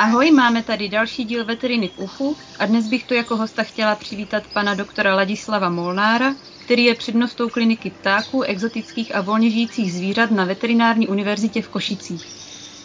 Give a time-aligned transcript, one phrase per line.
[0.00, 3.96] Ahoj, máme tady další díl Veteriny v uchu a dnes bych tu jako hosta chtěla
[3.96, 10.30] přivítat pana doktora Ladislava Molnára, který je přednostou kliniky ptáků, exotických a volně žijících zvířat
[10.30, 12.24] na Veterinární univerzitě v Košicích.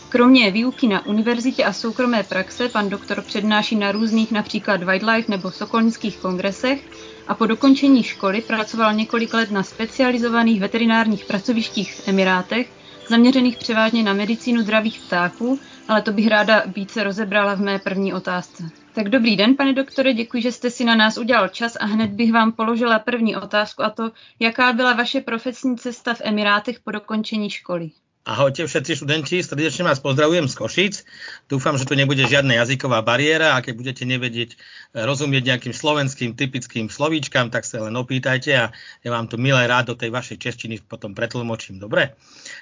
[0.09, 5.52] Kromě výuky na univerzitě a soukromé praxe pan doktor přednáší na různých například wildlife nebo
[5.52, 6.89] sokolnických kongresech
[7.27, 14.03] a po dokončení školy pracoval několik let na specializovaných veterinárních pracovištích v Emirátech, zaměřených převážně
[14.03, 18.63] na medicínu zdravých ptáků, ale to bych ráda více rozebrala v mé první otázce.
[18.94, 22.11] Tak dobrý den, pane doktore, děkuji, že jste si na nás udělal čas a hned
[22.11, 26.91] bych vám položila první otázku a to, jaká byla vaše profesní cesta v Emirátech po
[26.91, 27.91] dokončení školy.
[28.23, 30.95] Ahojte všetci študenti, srdečne vás pozdravujem z Košic.
[31.52, 36.31] Dúfam, že tu nebude žiadna jazyková bariéra a keď budete nevedieť eh, rozumieť nejakým slovenským
[36.31, 38.72] typickým slovíčkam, tak sa len opýtajte a
[39.04, 41.84] ja vám to milé rád do tej vašej češtiny potom pretlmočím.
[41.84, 42.16] Dobre?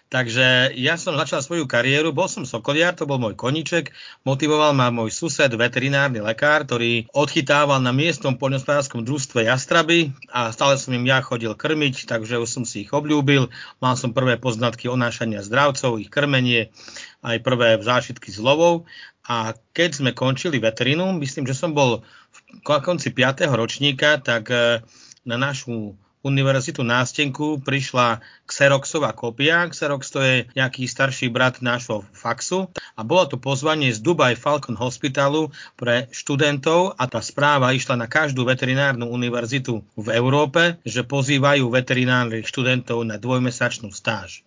[0.10, 3.94] Takže ja som začal svoju kariéru, bol som sokoliar, to bol môj koniček,
[4.26, 10.82] motivoval ma môj sused, veterinárny lekár, ktorý odchytával na miestnom poľnospodárskom družstve jastraby a stále
[10.82, 13.54] som im ja chodil krmiť, takže už som si ich obľúbil.
[13.78, 16.71] Mal som prvé poznatky o nášania zdravcov, ich krmenie,
[17.20, 18.88] aj prvé zážitky s lovou.
[19.27, 23.52] A keď sme končili veterinu, myslím, že som bol v konci 5.
[23.52, 24.79] ročníka, tak e,
[25.27, 29.66] na našu univerzitu nástenku prišla Xeroxová kopia.
[29.70, 34.77] Xerox to je nejaký starší brat nášho faxu a bolo to pozvanie z Dubai Falcon
[34.77, 41.66] Hospitalu pre študentov a tá správa išla na každú veterinárnu univerzitu v Európe, že pozývajú
[41.74, 44.46] veterinárnych študentov na dvojmesačnú stáž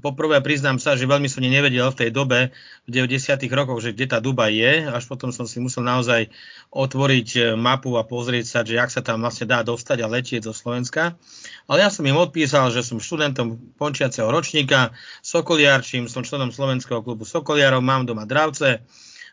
[0.00, 2.54] poprvé priznám sa, že veľmi som nevedel v tej dobe,
[2.86, 3.36] v 90.
[3.52, 6.32] rokoch, že kde tá Duba je, až potom som si musel naozaj
[6.72, 10.48] otvoriť e, mapu a pozrieť sa, že jak sa tam vlastne dá dostať a letieť
[10.48, 11.18] zo Slovenska.
[11.68, 17.28] Ale ja som im odpísal, že som študentom končiaceho ročníka, sokoliarčím, som členom Slovenského klubu
[17.28, 18.80] Sokoliarov, mám doma dravce,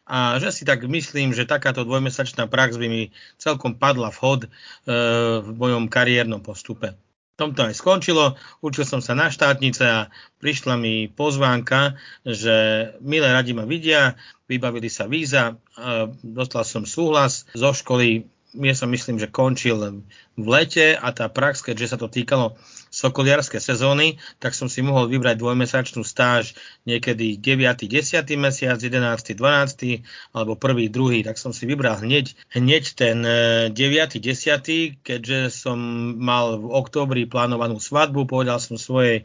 [0.09, 3.01] a že si tak myslím, že takáto dvojmesačná prax by mi
[3.37, 4.49] celkom padla vhod e,
[5.45, 6.97] v mojom kariérnom postupe
[7.39, 10.11] tom to aj skončilo, učil som sa na štátnice a
[10.43, 11.95] prišla mi pozvánka,
[12.27, 14.19] že milé radi ma vidia,
[14.51, 15.55] vybavili sa víza,
[16.19, 18.27] dostal som súhlas zo školy,
[18.59, 19.79] ja som myslím, že končil
[20.35, 22.59] v lete a tá prax, keďže sa to týkalo
[22.99, 26.51] sokoliarské sezóny, tak som si mohol vybrať dvojmesačnú stáž
[26.83, 27.87] niekedy 9.
[27.87, 28.27] 10.
[28.35, 29.39] mesiac, 11.
[29.39, 30.03] 12.
[30.35, 30.91] alebo 1.
[30.91, 31.23] 2.
[31.23, 33.23] tak som si vybral hneď, hneď ten
[33.71, 33.71] 9.
[33.71, 34.99] E, 10.
[34.99, 35.79] keďže som
[36.19, 39.23] mal v októbri plánovanú svadbu, povedal som svojej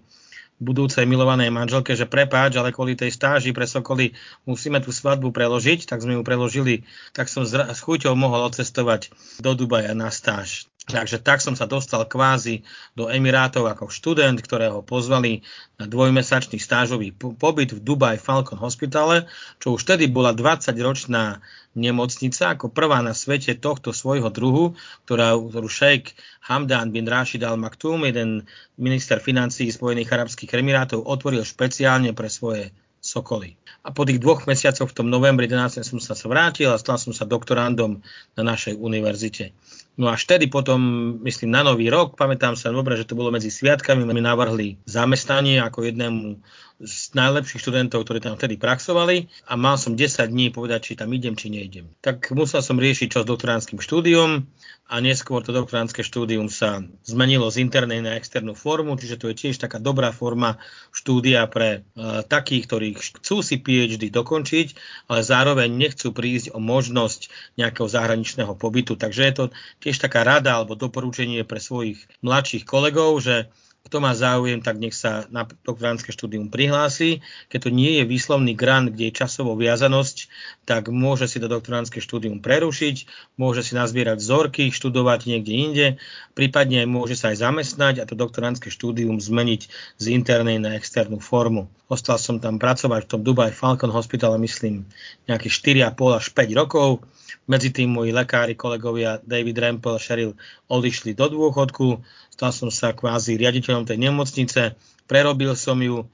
[0.62, 4.14] budúcej milovanej manželke, že prepáč, ale kvôli tej stáži pre Sokoly
[4.46, 9.10] musíme tú svadbu preložiť, tak sme ju preložili, tak som s chuťou mohol odcestovať
[9.42, 10.70] do Dubaja na stáž.
[10.84, 12.60] Takže tak som sa dostal kvázi
[12.92, 15.40] do Emirátov ako študent, ktorého pozvali
[15.80, 19.24] na dvojmesačný stážový pobyt v Dubai Falcon Hospitale,
[19.64, 21.40] čo už vtedy bola 20-ročná
[21.72, 24.76] nemocnica, ako prvá na svete tohto svojho druhu,
[25.08, 26.12] ktorá, ktorú šejk
[26.52, 28.44] Hamdan bin Rashid al Maktoum, jeden
[28.76, 33.56] minister financí Spojených arabských emirátov, otvoril špeciálne pre svoje sokoly.
[33.84, 35.80] A po tých dvoch mesiacoch v tom novembri 11.
[35.80, 38.00] som sa vrátil a stal som sa doktorandom
[38.36, 39.52] na našej univerzite.
[39.94, 40.80] No až vtedy potom,
[41.22, 45.62] myslím, na nový rok, pamätám sa dobre, že to bolo medzi sviatkami, mi navrhli zamestnanie
[45.62, 46.42] ako jednému
[46.84, 51.10] z najlepších študentov, ktorí tam vtedy praxovali a mal som 10 dní povedať, či tam
[51.16, 51.88] idem, či neidem.
[52.04, 54.44] Tak musel som riešiť čo s doktoránskym štúdiom
[54.84, 59.48] a neskôr to doktoránske štúdium sa zmenilo z internej na externú formu, čiže to je
[59.48, 60.60] tiež taká dobrá forma
[60.92, 64.76] štúdia pre uh, takých, ktorí chcú si PhD dokončiť,
[65.08, 69.00] ale zároveň nechcú prísť o možnosť nejakého zahraničného pobytu.
[69.00, 69.44] Takže je to
[69.80, 73.48] tiež taká rada alebo doporučenie pre svojich mladších kolegov, že
[73.84, 77.20] kto má záujem, tak nech sa na doktorantské štúdium prihlási.
[77.52, 80.32] Keď to nie je výslovný grant, kde je časová viazanosť,
[80.64, 83.04] tak môže si to doktorantské štúdium prerušiť,
[83.36, 85.86] môže si nazbierať vzorky, študovať niekde inde,
[86.32, 89.68] prípadne môže sa aj zamestnať a to doktorantské štúdium zmeniť
[90.00, 91.68] z internej na externú formu.
[91.92, 94.88] Ostal som tam pracovať v tom Dubai Falcon Hospital, myslím,
[95.28, 97.04] nejakých 4,5 až 5 rokov
[97.44, 100.32] medzi tým moji lekári, kolegovia David Rempel a Sheryl
[100.72, 102.00] odišli do dôchodku,
[102.34, 104.74] stal som sa kvázi riaditeľom tej nemocnice,
[105.06, 106.10] prerobil som ju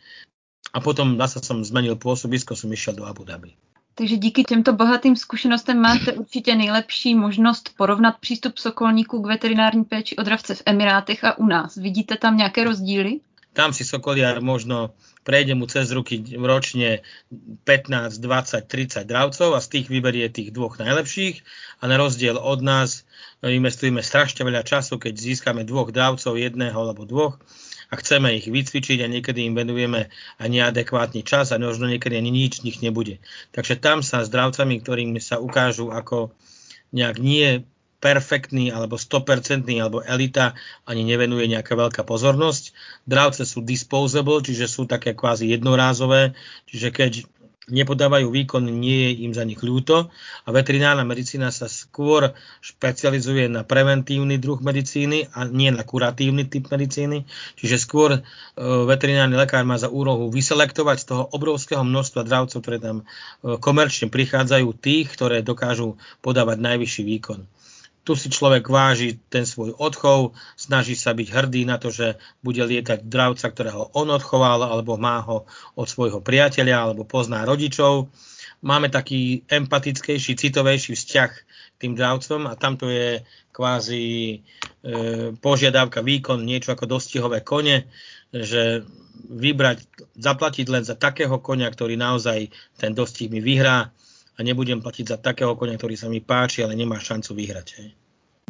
[0.70, 3.56] a potom zase som zmenil pôsobisko, som išiel do Abu Dhabi.
[3.94, 10.16] Takže díky těmto bohatým zkušenostem máte určitě nejlepší možnost porovnat přístup sokolníků k veterinární péči
[10.16, 11.76] o dravce v Emirátech a u nás.
[11.76, 13.20] Vidíte tam nějaké rozdíly?
[13.52, 14.90] Tam si sokoliar možno
[15.22, 17.02] prejde mu cez ruky ročne
[17.64, 21.42] 15, 20, 30 dravcov a z tých vyberie tých dvoch najlepších
[21.80, 23.04] a na rozdiel od nás
[23.48, 27.40] investujeme strašne veľa času, keď získame dvoch dravcov, jedného alebo dvoch
[27.90, 32.28] a chceme ich vycvičiť a niekedy im venujeme aj neadekvátny čas a možno niekedy ani
[32.28, 33.18] nič nich nebude.
[33.56, 36.36] Takže tam sa s dravcami, ktorými sa ukážu ako
[36.92, 37.64] nejak nie
[38.00, 40.56] perfektný alebo 100% alebo elita
[40.88, 42.72] ani nevenuje nejaká veľká pozornosť.
[43.04, 46.32] Dravce sú disposable, čiže sú také kvázi jednorázové,
[46.64, 47.12] čiže keď
[47.70, 50.10] nepodávajú výkon, nie je im za nich ľúto
[50.44, 56.68] a veterinárna medicína sa skôr špecializuje na preventívny druh medicíny a nie na kuratívny typ
[56.68, 57.24] medicíny.
[57.56, 58.20] Čiže skôr e,
[58.84, 63.04] veterinárny lekár má za úrohu vyselektovať z toho obrovského množstva dravcov, ktoré tam e,
[63.56, 67.46] komerčne prichádzajú, tých, ktoré dokážu podávať najvyšší výkon
[68.00, 72.64] tu si človek váži ten svoj odchov, snaží sa byť hrdý na to, že bude
[72.64, 75.44] lietať dravca, ktorého on odchoval, alebo má ho
[75.76, 78.08] od svojho priateľa, alebo pozná rodičov.
[78.60, 84.36] Máme taký empatickejší, citovejší vzťah k tým dravcom a tamto je kvázi e,
[85.36, 87.88] požiadavka, výkon, niečo ako dostihové kone,
[88.32, 88.84] že
[89.28, 89.84] vybrať,
[90.16, 92.48] zaplatiť len za takého konia, ktorý naozaj
[92.80, 93.92] ten dostih mi vyhrá,
[94.40, 97.68] a nebudem platiť za takého koně, ktorý sa mi páči, ale nemá šancu vyhrať.
[97.76, 97.90] Hej.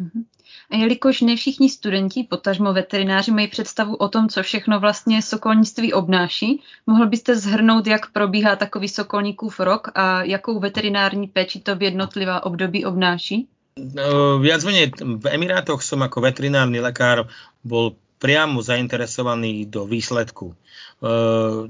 [0.01, 0.23] Mhm.
[0.71, 5.93] A jelikož ne všichni studenti, potažmo veterináři, mají představu o tom, co všechno vlastně sokolnictví
[5.93, 11.81] obnáší, mohl byste zhrnout, jak probíhá takový sokolníkův rok a jakou veterinární péči to v
[11.81, 13.47] jednotlivá období obnáší?
[13.79, 17.31] No, viac menej v Emirátoch som ako veterinárny lekár
[17.63, 20.51] bol priamo zainteresovaný do výsledku.
[20.51, 20.55] E,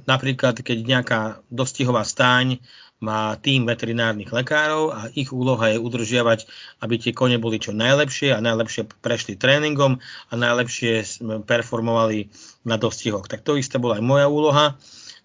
[0.09, 1.21] napríklad, keď nejaká
[1.53, 2.57] dostihová stáň
[3.01, 6.45] má tým veterinárnych lekárov a ich úloha je udržiavať,
[6.85, 9.97] aby tie kone boli čo najlepšie a najlepšie prešli tréningom
[10.29, 12.29] a najlepšie performovali
[12.63, 13.25] na dostihoch.
[13.25, 14.65] Tak to isté bola aj moja úloha,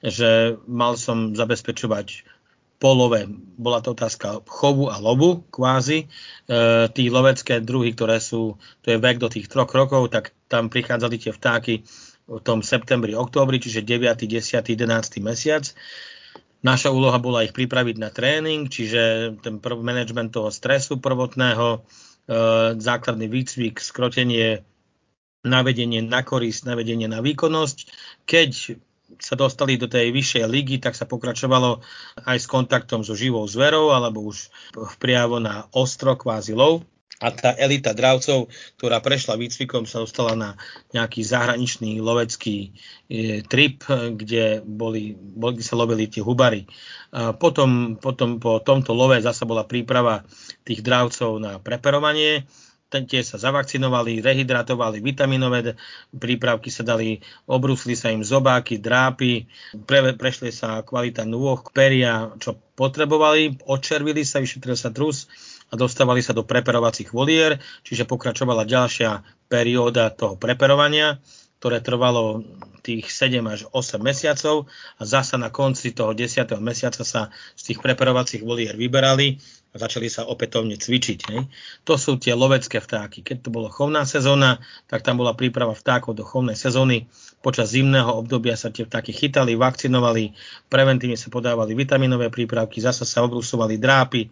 [0.00, 2.24] že mal som zabezpečovať
[2.76, 3.24] polové,
[3.56, 6.04] bola to otázka chovu a lovu kvázi.
[6.04, 6.06] E,
[6.92, 11.16] tí lovecké druhy, ktoré sú, to je vek do tých troch rokov, tak tam prichádzali
[11.16, 11.84] tie vtáky
[12.26, 15.24] v tom septembri, októbri, čiže 9., 10., 11.
[15.24, 15.64] mesiac.
[16.64, 21.78] Naša úloha bola ich pripraviť na tréning, čiže ten prv, management toho stresu prvotného, e,
[22.80, 24.64] základný výcvik, skrotenie,
[25.44, 27.76] navedenie na korist, navedenie na výkonnosť.
[28.24, 28.50] Keď
[29.22, 31.84] sa dostali do tej vyššej ligy, tak sa pokračovalo
[32.26, 36.82] aj s kontaktom so živou zverou, alebo už vpriavo na ostro, kvázi lov
[37.16, 40.50] a tá elita dravcov, ktorá prešla výcvikom, sa dostala na
[40.92, 42.76] nejaký zahraničný lovecký
[43.08, 46.68] e, trip, kde, boli, boli, sa lovili tie hubary.
[47.16, 50.28] A potom, potom po tomto love zasa bola príprava
[50.68, 52.44] tých dravcov na preperovanie,
[52.86, 55.74] tie sa zavakcinovali, rehydratovali, vitaminové
[56.14, 59.50] prípravky sa dali, obrusli sa im zobáky, drápy,
[59.84, 65.26] pre, prešli sa kvalita nôh, peria, čo potrebovali, odčervili sa, vyšetril sa trus,
[65.70, 71.18] a dostávali sa do preperovacích volier, čiže pokračovala ďalšia perióda toho preperovania,
[71.58, 72.44] ktoré trvalo
[72.86, 74.70] tých 7 až 8 mesiacov
[75.00, 76.46] a zasa na konci toho 10.
[76.62, 79.42] mesiaca sa z tých preperovacích volier vyberali
[79.74, 81.18] a začali sa opätovne cvičiť.
[81.34, 81.50] Ne?
[81.82, 83.26] To sú tie lovecké vtáky.
[83.26, 87.10] Keď to bolo chovná sezóna, tak tam bola príprava vtákov do chovnej sezóny.
[87.42, 90.32] Počas zimného obdobia sa tie vtáky chytali, vakcinovali,
[90.70, 94.30] preventívne sa podávali vitaminové prípravky, zasa sa obrusovali drápy,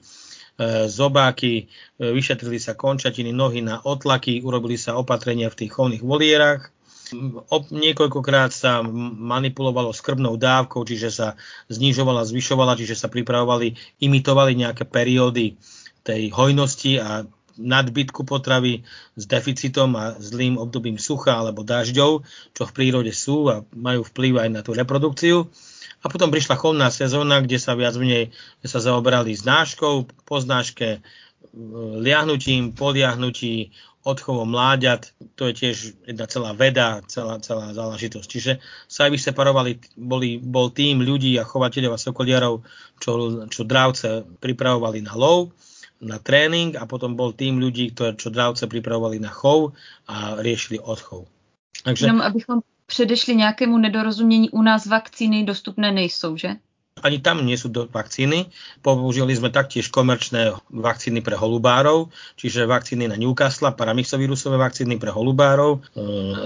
[0.86, 1.66] zobáky,
[1.98, 6.70] e, vyšetrili sa končatiny, nohy na otlaky, urobili sa opatrenia v tých chovných volierách.
[7.70, 11.28] Niekoľkokrát sa manipulovalo s krvnou dávkou, čiže sa
[11.68, 15.54] znižovala, zvyšovala, čiže sa pripravovali, imitovali nejaké periódy
[16.00, 18.82] tej hojnosti a nadbytku potravy
[19.14, 24.42] s deficitom a zlým obdobím sucha alebo dažďov, čo v prírode sú a majú vplyv
[24.42, 25.46] aj na tú reprodukciu.
[26.04, 28.28] A potom prišla chovná sezóna, kde sa viac menej
[28.60, 31.00] sa zaoberali znáškou, po znáške,
[32.04, 33.72] liahnutím, podliahnutí,
[34.04, 38.28] odchovom mláďat, to je tiež jedna celá veda, celá, celá záležitosť.
[38.28, 38.52] Čiže
[38.84, 42.68] sa aj vyseparovali, boli, bol tým ľudí a chovateľov a sokoliarov,
[43.00, 43.12] čo,
[43.48, 45.56] čo dravce pripravovali na lov,
[46.04, 49.72] na tréning a potom bol tým ľudí, ktoré, čo dravce pripravovali na chov
[50.04, 51.24] a riešili odchov.
[51.88, 52.04] Takže...
[52.12, 56.56] Jenom abychom předešli nějakému nedorozumění, u nás vakcíny dostupné nejsou, že?
[57.04, 58.48] ani tam nie sú do vakcíny.
[58.80, 62.08] Použili sme taktiež komerčné vakcíny pre holubárov,
[62.40, 65.78] čiže vakcíny na Newcastle, paramyxovírusové vakcíny pre holubárov, e,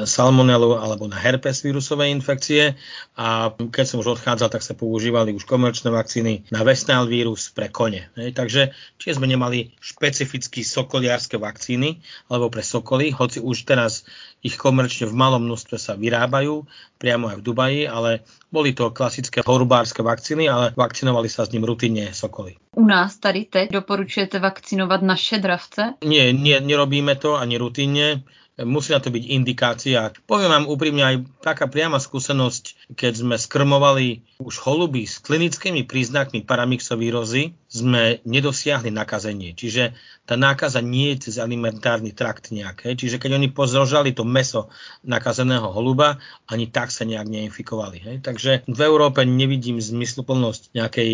[0.02, 2.74] salmonelu alebo na herpes vírusové infekcie
[3.14, 7.70] a keď som už odchádzal, tak sa používali už komerčné vakcíny na Westnile vírus pre
[7.70, 8.10] kone.
[8.16, 12.02] Takže či sme nemali špecificky sokoliarské vakcíny
[12.32, 14.02] alebo pre sokoly, hoci už teraz
[14.42, 16.62] ich komerčne v malom množstve sa vyrábajú,
[16.98, 18.22] priamo aj v Dubaji, ale
[18.54, 22.56] boli to klasické horubárske vakcíny, ale vakcinovali sa s ním rutinne sokoly.
[22.78, 25.94] U nás tady teď doporučujete vakcinovat naše dravce?
[26.04, 28.22] Nie, nie, nerobíme to ani rutinne.
[28.66, 30.10] Musí na to byť indikácia.
[30.26, 36.42] Poviem vám úprimne aj taká priama skúsenosť, keď sme skrmovali už holuby s klinickými príznakmi
[36.42, 39.52] paramyxovírozy, sme nedosiahli nakazenie.
[39.52, 39.92] Čiže
[40.24, 42.96] tá nákaza nie je cez alimentárny trakt nejaké.
[42.96, 44.72] Čiže keď oni pozrožali to meso
[45.04, 46.16] nakazeného holuba,
[46.48, 47.98] ani tak sa nejak neinfikovali.
[48.00, 48.16] Hej.
[48.24, 51.10] Takže v Európe nevidím zmysluplnosť nejakej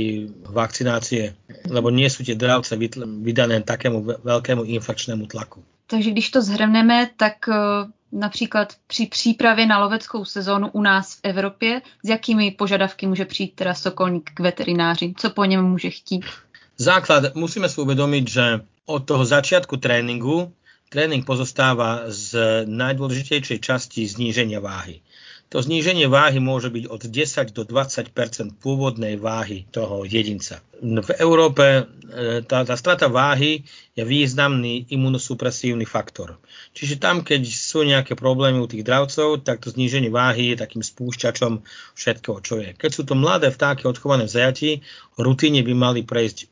[0.46, 1.34] vakcinácie,
[1.66, 5.73] lebo nie sú tie dravce vydané takému veľkému infekčnému tlaku.
[5.86, 7.54] Takže když to zhrneme, tak eh,
[8.12, 13.54] například při přípravě na loveckou sezónu u nás v Evropě, s jakými požadavky může přijít
[13.54, 15.14] teda Sokolník k veterináři?
[15.16, 16.24] Co po něm může chtít?
[16.76, 20.52] Základ, musíme si uvedomiť, že od toho začiatku tréningu
[20.94, 22.38] tréning pozostáva z
[22.70, 25.02] najdôležitejšej časti zníženia váhy.
[25.52, 30.58] To zníženie váhy môže byť od 10 do 20% pôvodnej váhy toho jedinca.
[30.82, 31.82] V Európe e,
[32.42, 33.62] tá, tá strata váhy
[33.94, 36.42] je významný imunosupresívny faktor.
[36.74, 40.82] Čiže tam, keď sú nejaké problémy u tých dravcov, tak to zníženie váhy je takým
[40.82, 41.62] spúšťačom
[41.94, 42.74] všetkého, čo je.
[42.74, 44.70] Keď sú to mladé vtáky odchované v zajati,
[45.14, 46.46] rutine by mali prejsť e,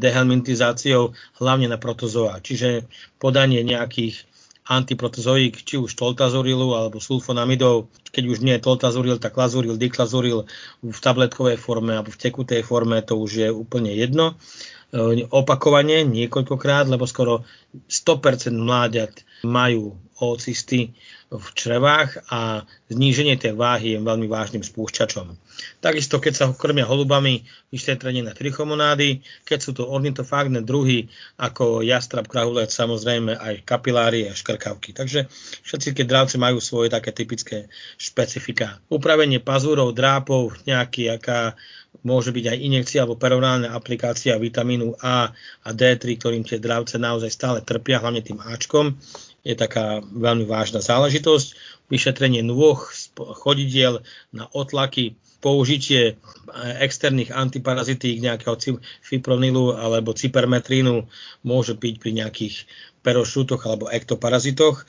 [0.00, 2.88] dehelmintizáciou hlavne na protozoa, čiže
[3.20, 4.24] podanie nejakých
[4.68, 10.44] antiprotozoík, či už toltazurilu alebo sulfonamidov, keď už nie je toltazuril, tak lazuril, diklazuril
[10.84, 14.36] v tabletkovej forme alebo v tekutej forme, to už je úplne jedno.
[14.92, 17.48] E, opakovane, niekoľkokrát, lebo skoro
[17.88, 20.92] 100% mláďat majú ocysty
[21.32, 25.32] v črevách a zníženie tej váhy je veľmi vážnym spúšťačom.
[25.78, 32.26] Takisto, keď sa krmia holubami, vyšetrenie na trichomonády, keď sú to ornitofágne druhy, ako jastrab,
[32.26, 34.94] krahulec, samozrejme aj kapilári a škrkavky.
[34.94, 35.30] Takže
[35.62, 38.82] všetci tie dravce majú svoje také typické špecifika.
[38.90, 41.54] Upravenie pazúrov, drápov, nejaký, aká
[42.06, 45.34] môže byť aj injekcia alebo perorálna aplikácia vitamínu A
[45.66, 48.94] a D3, ktorým tie dravce naozaj stále trpia, hlavne tým Ačkom
[49.42, 51.78] je taká veľmi vážna záležitosť.
[51.88, 52.76] Vyšetrenie nôh,
[53.16, 56.18] chodidiel na otlaky, použitie
[56.82, 58.58] externých antiparazitík nejakého
[59.04, 61.06] fipronilu alebo cypermetrínu
[61.46, 62.54] môže byť pri nejakých
[63.06, 64.82] perošútoch alebo ektoparazitoch.
[64.82, 64.84] E,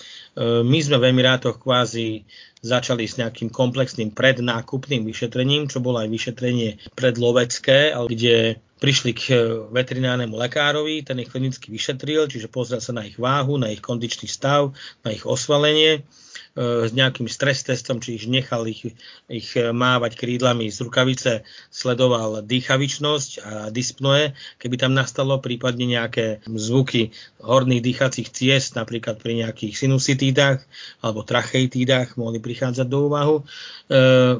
[0.65, 2.25] my sme v Emirátoch kvázi
[2.60, 9.39] začali s nejakým komplexným prednákupným vyšetrením, čo bolo aj vyšetrenie predlovecké, kde prišli k eh,
[9.72, 14.27] veterinárnemu lekárovi, ten ich klinicky vyšetril, čiže pozrel sa na ich váhu, na ich kondičný
[14.27, 16.28] stav, na ich osvalenie E,
[16.59, 18.91] s nejakým stres testom, či ich nechal ich,
[19.31, 27.15] ich mávať krídlami z rukavice, sledoval dýchavičnosť a dyspnoe, keby tam nastalo prípadne nejaké zvuky
[27.39, 30.59] horných dýchacích ciest, napríklad pri nejakých sinusitídach
[30.99, 33.35] alebo tracheitídach mohli prichádzať do úvahu.
[33.39, 33.43] E,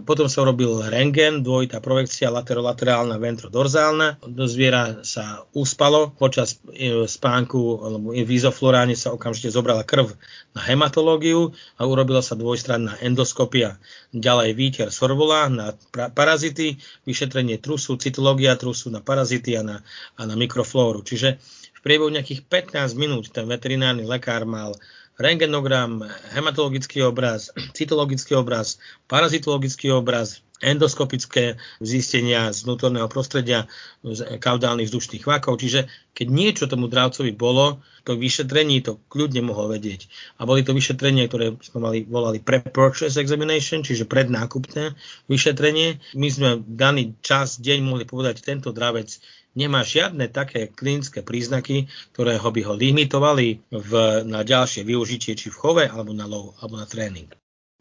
[0.03, 4.19] potom sa robil rengen, dvojitá projekcia laterolaterálna, ventrodorzálna.
[4.27, 6.59] Do zviera sa uspalo, počas
[7.07, 10.11] spánku alebo v izofloráne sa okamžite zobrala krv
[10.51, 13.78] na hematológiu a urobila sa dvojstranná endoskopia.
[14.18, 19.78] Ďalej výter sorvola na parazity, vyšetrenie trusu, cytológia trusu na parazity a na,
[20.18, 21.06] a na mikroflóru.
[21.06, 21.38] Čiže
[21.78, 24.74] v priebehu nejakých 15 minút ten veterinárny lekár mal
[25.22, 26.01] rengenogram,
[26.34, 33.66] hematologický obraz, cytologický obraz, parazitologický obraz, endoskopické zistenia z vnútorného prostredia,
[34.04, 35.60] z kaudálnych vzdušných vakov.
[35.60, 40.08] Čiže keď niečo tomu dravcovi bolo, to vyšetrení to kľudne mohol vedieť.
[40.39, 44.96] A boli to vyšetrenie, ktoré sme mali, volali pre-purchase examination, čiže prednákupné
[45.32, 46.00] vyšetrenie.
[46.16, 49.20] My sme daný čas, deň mohli povedať, tento dravec
[49.58, 53.92] nemá žiadne také klinické príznaky, ktoré ho by ho limitovali v,
[54.28, 57.28] na ďalšie využitie, či v chove, alebo na lov, alebo na tréning.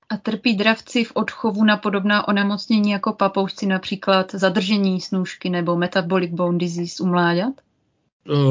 [0.08, 6.32] A trpí dravci v odchovu na podobná onemocnění jako papoušci, například zadržení snůžky nebo metabolic
[6.32, 7.54] bone disease u mláďat?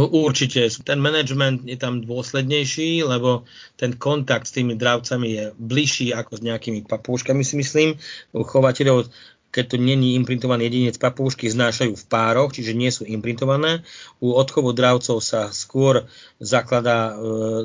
[0.09, 0.65] Určite.
[0.83, 3.45] Ten management je tam dôslednejší, lebo
[3.77, 7.93] ten kontakt s tými dravcami je bližší ako s nejakými papúškami, si myslím.
[8.33, 9.13] U chovateľov
[9.57, 13.81] keď to není imprintovaný jedinec, papúšky znášajú v pároch, čiže nie sú imprintované.
[14.21, 16.05] U odchovu dravcov sa skôr
[16.37, 17.13] zakladá e,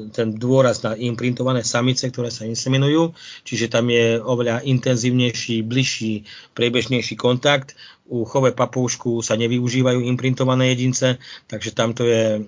[0.09, 3.13] ten dôraz na imprintované samice, ktoré sa inseminujú,
[3.45, 6.25] čiže tam je oveľa intenzívnejší, bližší,
[6.57, 7.77] priebežnejší kontakt.
[8.09, 12.43] U chove papúšku sa nevyužívajú imprintované jedince, takže tamto je e,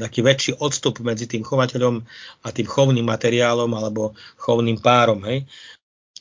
[0.00, 2.00] taký väčší odstup medzi tým chovateľom
[2.40, 5.20] a tým chovným materiálom alebo chovným párom.
[5.28, 5.44] Hej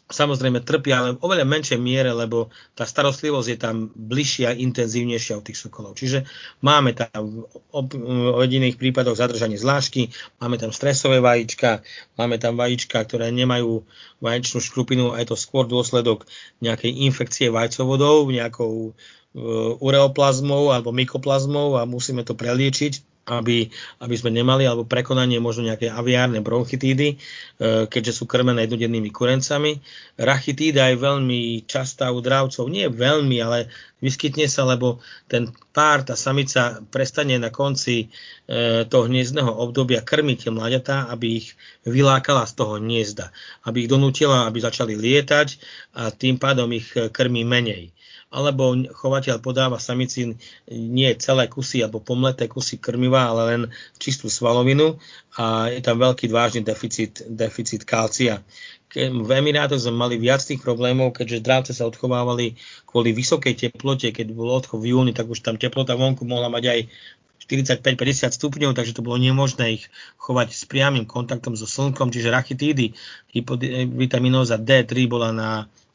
[0.08, 2.48] samozrejme trpia, ale oveľa menšej miere, lebo
[2.80, 6.00] tá starostlivosť je tam bližšia, intenzívnejšia od tých sokolov.
[6.00, 6.24] Čiže
[6.64, 7.44] máme tam
[7.76, 11.84] v jediných prípadoch zadržanie zlášky, máme tam stresové vajíčka,
[12.16, 13.84] máme tam vajíčka, ktoré nemajú
[14.24, 16.24] vaječnú škrupinu a je to skôr dôsledok
[16.64, 19.42] nejakej infekcie vajcovodov, nejakou e,
[19.84, 23.68] ureoplazmou alebo mykoplazmou a musíme to preliečiť aby,
[24.00, 27.16] aby sme nemali, alebo prekonanie možno nejaké aviárne bronchitídy, e,
[27.92, 29.84] keďže sú krmené jednodennými kurencami.
[30.16, 33.68] Rachitída je veľmi častá u dravcov, nie veľmi, ale
[34.00, 40.48] vyskytne sa, lebo ten pár, tá samica prestane na konci e, toho hniezdného obdobia krmiť
[40.48, 43.36] tie mladiatá, aby ich vylákala z toho hniezda,
[43.68, 45.60] aby ich donútila, aby začali lietať
[46.00, 47.92] a tým pádom ich krmí menej
[48.28, 50.36] alebo chovateľ podáva samici
[50.68, 53.62] nie celé kusy alebo pomleté kusy krmiva, ale len
[53.96, 55.00] čistú svalovinu
[55.40, 58.44] a je tam veľký vážny deficit, deficit kalcia.
[58.98, 64.32] V Emirátoch sme mali viac tých problémov, keďže drávce sa odchovávali kvôli vysokej teplote, keď
[64.36, 66.80] bol odchov v júni, tak už tam teplota vonku mohla mať aj
[67.48, 69.88] 45-50 stupňov, takže to bolo nemožné ich
[70.20, 72.92] chovať s priamým kontaktom so slnkom, čiže rachitídy,
[73.96, 75.50] vitaminoza D3 bola na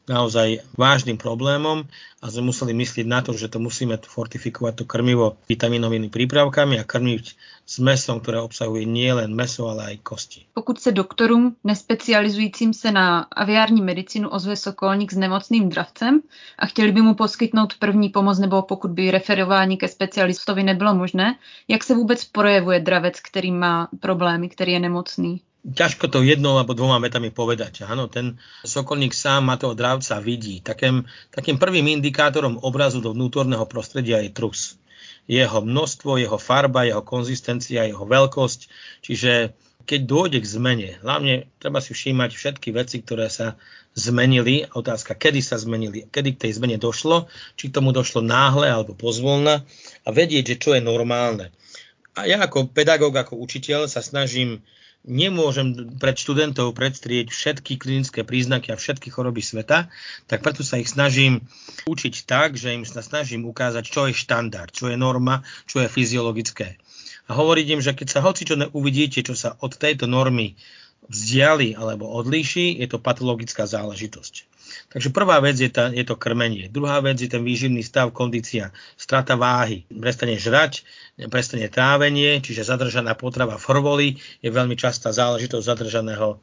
[0.07, 1.87] naozaj vážnym problémom
[2.19, 6.87] a sme museli myslieť na to, že to musíme fortifikovať to krmivo vitaminovými prípravkami a
[6.87, 7.25] krmiť
[7.63, 10.39] s mesom, ktoré obsahuje nielen meso, ale aj kosti.
[10.53, 16.21] Pokud se doktorům nespecializujícím se na aviární medicínu ozve sokolník s nemocným dravcem
[16.59, 21.35] a chtěli by mu poskytnout první pomoc nebo pokud by referování ke specialistovi nebylo možné,
[21.67, 25.41] jak se vůbec projevuje dravec, který má problémy, který je nemocný?
[25.63, 27.87] Ťažko to jednou alebo dvoma metami povedať.
[27.87, 28.35] Áno, ten
[28.67, 30.59] sokolník sám má toho dravca vidí.
[30.59, 34.75] Takým, takým prvým indikátorom obrazu do vnútorného prostredia je trus.
[35.23, 38.59] Jeho množstvo, jeho farba, jeho konzistencia, jeho veľkosť.
[39.07, 39.55] Čiže
[39.87, 43.55] keď dôjde k zmene, hlavne treba si všímať všetky veci, ktoré sa
[43.95, 44.67] zmenili.
[44.67, 48.95] Otázka, kedy sa zmenili, kedy k tej zmene došlo, či k tomu došlo náhle alebo
[48.95, 49.63] pozvolna
[50.03, 51.55] a vedieť, že čo je normálne.
[52.19, 54.61] A ja ako pedagóg, ako učiteľ sa snažím
[55.03, 59.91] nemôžem pred študentov predstrieť všetky klinické príznaky a všetky choroby sveta,
[60.31, 61.43] tak preto sa ich snažím
[61.83, 65.91] učiť tak, že im sa snažím ukázať, čo je štandard, čo je norma, čo je
[65.91, 66.79] fyziologické.
[67.27, 70.55] A hovoriť im, že keď sa hoci čo uvidíte, čo sa od tejto normy
[71.07, 74.52] vzdiali alebo odlíši, je to patologická záležitosť.
[74.93, 76.69] Takže prvá vec je, tá, je to krmenie.
[76.69, 79.83] Druhá vec je ten výživný stav, kondícia, strata váhy.
[79.89, 80.85] Prestane žrať,
[81.27, 84.07] prestane trávenie, čiže zadržaná potrava v hrvoli
[84.41, 86.39] je veľmi častá záležitosť zadržaného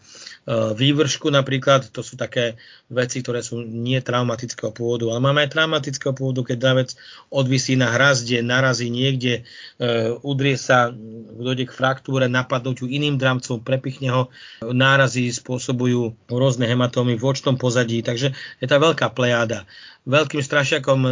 [0.51, 2.59] E, vývršku napríklad, to sú také
[2.91, 6.91] veci, ktoré sú nie traumatického pôvodu, ale máme aj traumatického pôvodu, keď dravec
[7.31, 9.47] odvisí na hrazde, narazí niekde,
[9.79, 10.91] e, udrie sa,
[11.39, 14.23] dojde k fraktúre, napadnutiu iným dramcom, prepichne ho,
[14.67, 19.65] nárazy spôsobujú rôzne hematómy v očnom pozadí, takže je tá veľká plejáda.
[20.05, 21.11] Veľkým strašiakom e,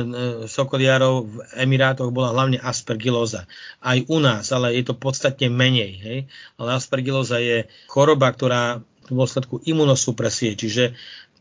[0.49, 3.49] sokoliarov v Emirátoch bola hlavne aspergilóza.
[3.81, 5.92] Aj u nás, ale je to podstatne menej.
[6.01, 6.18] Hej?
[6.61, 10.92] Ale aspergilóza je choroba, ktorá v dôsledku imunosupresie, čiže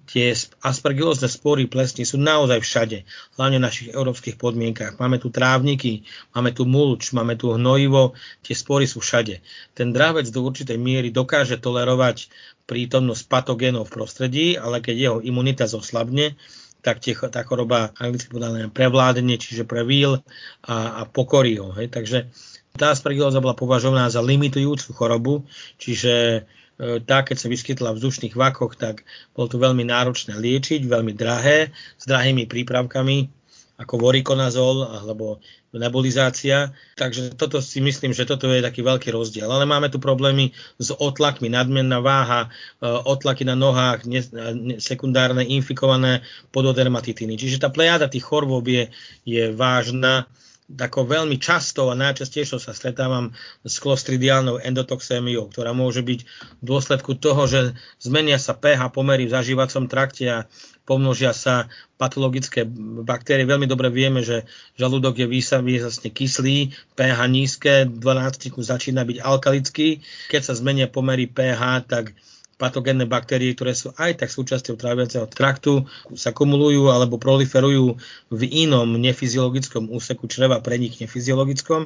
[0.08, 0.32] tie
[0.64, 2.98] aspergilózne spory plesní sú naozaj všade,
[3.36, 4.96] hlavne v našich európskych podmienkach.
[4.98, 9.44] Máme tu trávniky, máme tu mulč, máme tu hnojivo, tie spory sú všade.
[9.76, 12.32] Ten drávec do určitej miery dokáže tolerovať
[12.64, 16.40] prítomnosť patogénov v prostredí, ale keď jeho imunita zoslabne,
[16.80, 20.24] tak tie, tá choroba anglicky podané prevládne, čiže prevíl
[20.64, 21.76] a, a pokorí ho.
[21.76, 21.92] Hej.
[21.92, 22.32] Takže
[22.78, 25.44] tá aspergilóza bola považovaná za limitujúcu chorobu,
[25.82, 26.46] čiže
[26.78, 29.02] tá, keď sa vyskytla v vzdušných vakoch, tak
[29.34, 33.34] bolo to veľmi náročné liečiť, veľmi drahé, s drahými prípravkami,
[33.78, 35.42] ako vorikonazol alebo
[35.74, 36.74] nebulizácia.
[36.98, 39.46] Takže toto si myslím, že toto je taký veľký rozdiel.
[39.46, 40.50] Ale máme tu problémy
[40.82, 42.50] s otlakmi, nadmenná váha,
[42.82, 44.06] e, otlaky na nohách,
[44.82, 47.38] sekundárne infikované pododermatitiny.
[47.38, 48.90] Čiže tá plejada tých chorôb je,
[49.30, 50.26] je vážna
[50.68, 53.32] tako veľmi často a najčastejšie sa stretávam
[53.64, 56.20] s klostridiálnou endotoxémiou, ktorá môže byť
[56.60, 57.60] v dôsledku toho, že
[58.04, 60.40] zmenia sa pH pomery v zažívacom trakte a
[60.84, 62.68] pomnožia sa patologické
[63.04, 63.48] baktérie.
[63.48, 64.44] Veľmi dobre vieme, že
[64.76, 70.04] žalúdok je výsastne kyslý, pH nízke, 12 začína byť alkalický.
[70.28, 72.12] Keď sa zmenia pomery pH, tak
[72.58, 75.86] patogénne baktérie, ktoré sú aj tak súčasťou tráviaceho traktu,
[76.18, 78.02] sa kumulujú alebo proliferujú
[78.34, 81.86] v inom nefyziologickom úseku čreva, pre nich nefyziologickom,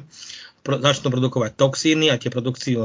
[0.64, 2.80] pro, začnú produkovať toxíny a tie produkcie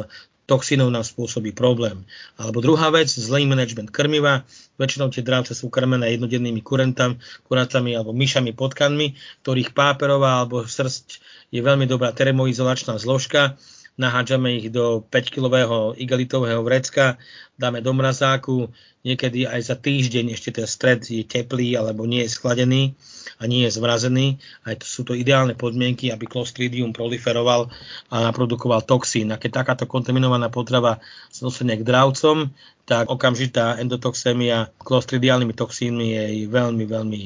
[0.48, 2.08] toxínov nám spôsobí problém.
[2.40, 4.48] Alebo druhá vec, zlý management krmiva.
[4.80, 7.20] Väčšinou tie drávce sú krmené jednodennými kurentami,
[7.52, 11.20] kurantami alebo myšami potkanmi, ktorých páperová alebo srst
[11.52, 13.60] je veľmi dobrá termoizolačná zložka
[13.98, 17.18] nahádžame ich do 5-kilového igelitového vrecka,
[17.58, 18.70] dáme do mrazáku,
[19.02, 22.94] niekedy aj za týždeň ešte ten stred je teplý alebo nie je schladený
[23.42, 24.38] a nie je zmrazený.
[24.66, 27.74] Aj to sú to ideálne podmienky, aby Clostridium proliferoval
[28.14, 29.34] a naprodukoval toxín.
[29.34, 31.02] A keď takáto kontaminovaná potrava
[31.34, 32.54] sa dostane k dravcom,
[32.88, 37.24] tak okamžitá endotoxémia clostridiálnymi toxínmi je veľmi, veľmi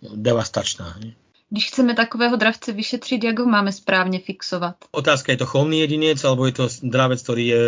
[0.00, 0.96] devastačná.
[1.50, 4.76] Když chceme takového dravce vyšetřit, jak ho máme správně fixovat?
[4.90, 7.62] Otázka, je to chovný jedinec, alebo je to dravec, ktorý je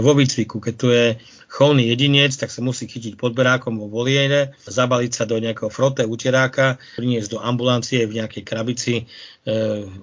[0.00, 0.60] vo výcviku.
[0.60, 1.06] Keď to je
[1.48, 6.08] chovný jedinec, tak sa musí chytiť pod berákom vo voliere, zabaliť sa do nejakého frote
[6.08, 9.04] utieráka, priniesť do ambulancie v nejakej krabici e,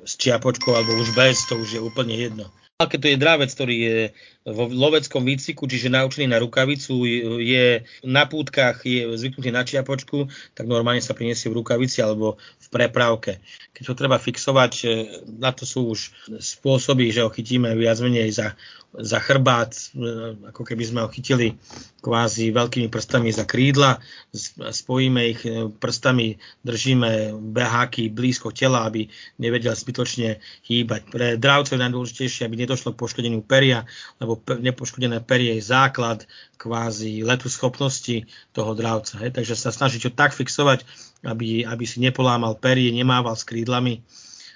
[0.05, 2.45] s čiapočkou alebo už bez, to už je úplne jedno.
[2.75, 3.99] A keď to je dravec, ktorý je
[4.45, 7.01] vo loveckom výcviku, čiže naučený na rukavicu,
[7.41, 12.67] je na pútkach, je zvyknutý na čiapočku, tak normálne sa priniesie v rukavici alebo v
[12.69, 13.41] prepravke.
[13.73, 14.86] Keď to treba fixovať, e,
[15.41, 18.53] na to sú už spôsoby, že ho chytíme viac menej za
[18.99, 19.75] za chrbát,
[20.47, 21.60] ako keby sme ho chytili
[21.99, 23.97] kvázi veľkými prstami za krídla,
[24.69, 29.10] spojíme ich e, prstami, držíme beháky blízko tela, aby
[29.41, 30.38] nevedel zbytočne
[30.69, 31.01] hýbať.
[31.10, 33.89] Pre dravcov je najdôležitejšie, aby nedošlo k poškodeniu peria,
[34.21, 36.28] lebo nepoškodené perie je základ
[36.60, 39.21] kvázi letu schopnosti toho dravca.
[39.21, 39.36] Hej.
[39.36, 40.84] Takže sa snažiť ho tak fixovať,
[41.26, 44.04] aby, aby si nepolámal perie, nemával s krídlami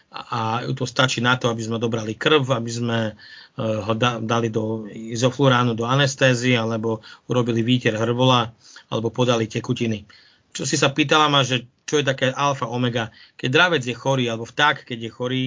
[0.09, 3.13] a to stačí na to, aby sme dobrali krv, aby sme e,
[3.61, 3.93] ho
[4.25, 8.49] dali do izofluránu, do anestézie, alebo urobili výter hrvola,
[8.89, 10.09] alebo podali tekutiny.
[10.49, 13.13] Čo si sa pýtala ma, že čo je také alfa, omega.
[13.37, 15.43] Keď dravec je chorý, alebo vták, keď je chorý,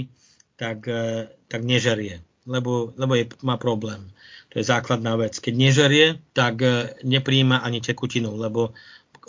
[0.54, 4.10] tak, e, tak nežerie, lebo, lebo je, má problém.
[4.52, 5.38] To je základná vec.
[5.40, 8.76] Keď nežerie, tak e, nepríjima ani tekutinu, lebo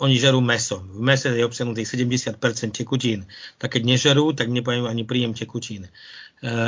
[0.02, 0.82] oni žerú meso.
[0.82, 2.36] V mese je obsiahnutých 70%
[2.74, 3.24] tekutín.
[3.62, 5.86] Tak keď nežerú, tak nepojem ani príjem tekutín.
[5.86, 5.90] E,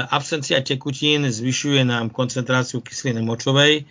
[0.09, 3.85] absencia tekutín zvyšuje nám koncentráciu kyseliny močovej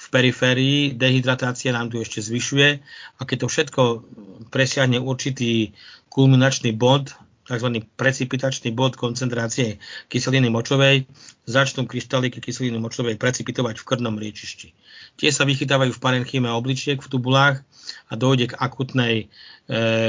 [0.00, 2.68] v periférii, dehydratácia nám tu ešte zvyšuje
[3.16, 3.82] a keď to všetko
[4.48, 5.76] presiahne určitý
[6.08, 7.12] kulminačný bod,
[7.50, 7.82] tzv.
[7.98, 11.10] precipitačný bod koncentrácie kyseliny močovej,
[11.50, 14.70] začnú kryštáliky kyseliny močovej precipitovať v krvnom riečišti.
[15.18, 17.66] Tie sa vychytávajú v parenchyme obličiek v tubulách
[18.06, 19.26] a dojde k akutnej e,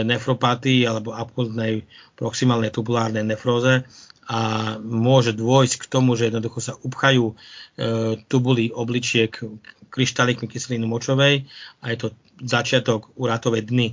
[0.06, 3.90] nefropatii alebo akutnej proximálnej tubulárnej nefróze
[4.30, 4.40] a
[4.78, 7.36] môže dôjsť k tomu, že jednoducho sa upchajú e,
[8.30, 9.34] tubuly obličiek
[9.90, 11.50] kryštálikmi kyseliny močovej
[11.82, 12.08] a je to
[12.46, 13.88] začiatok uratovej dny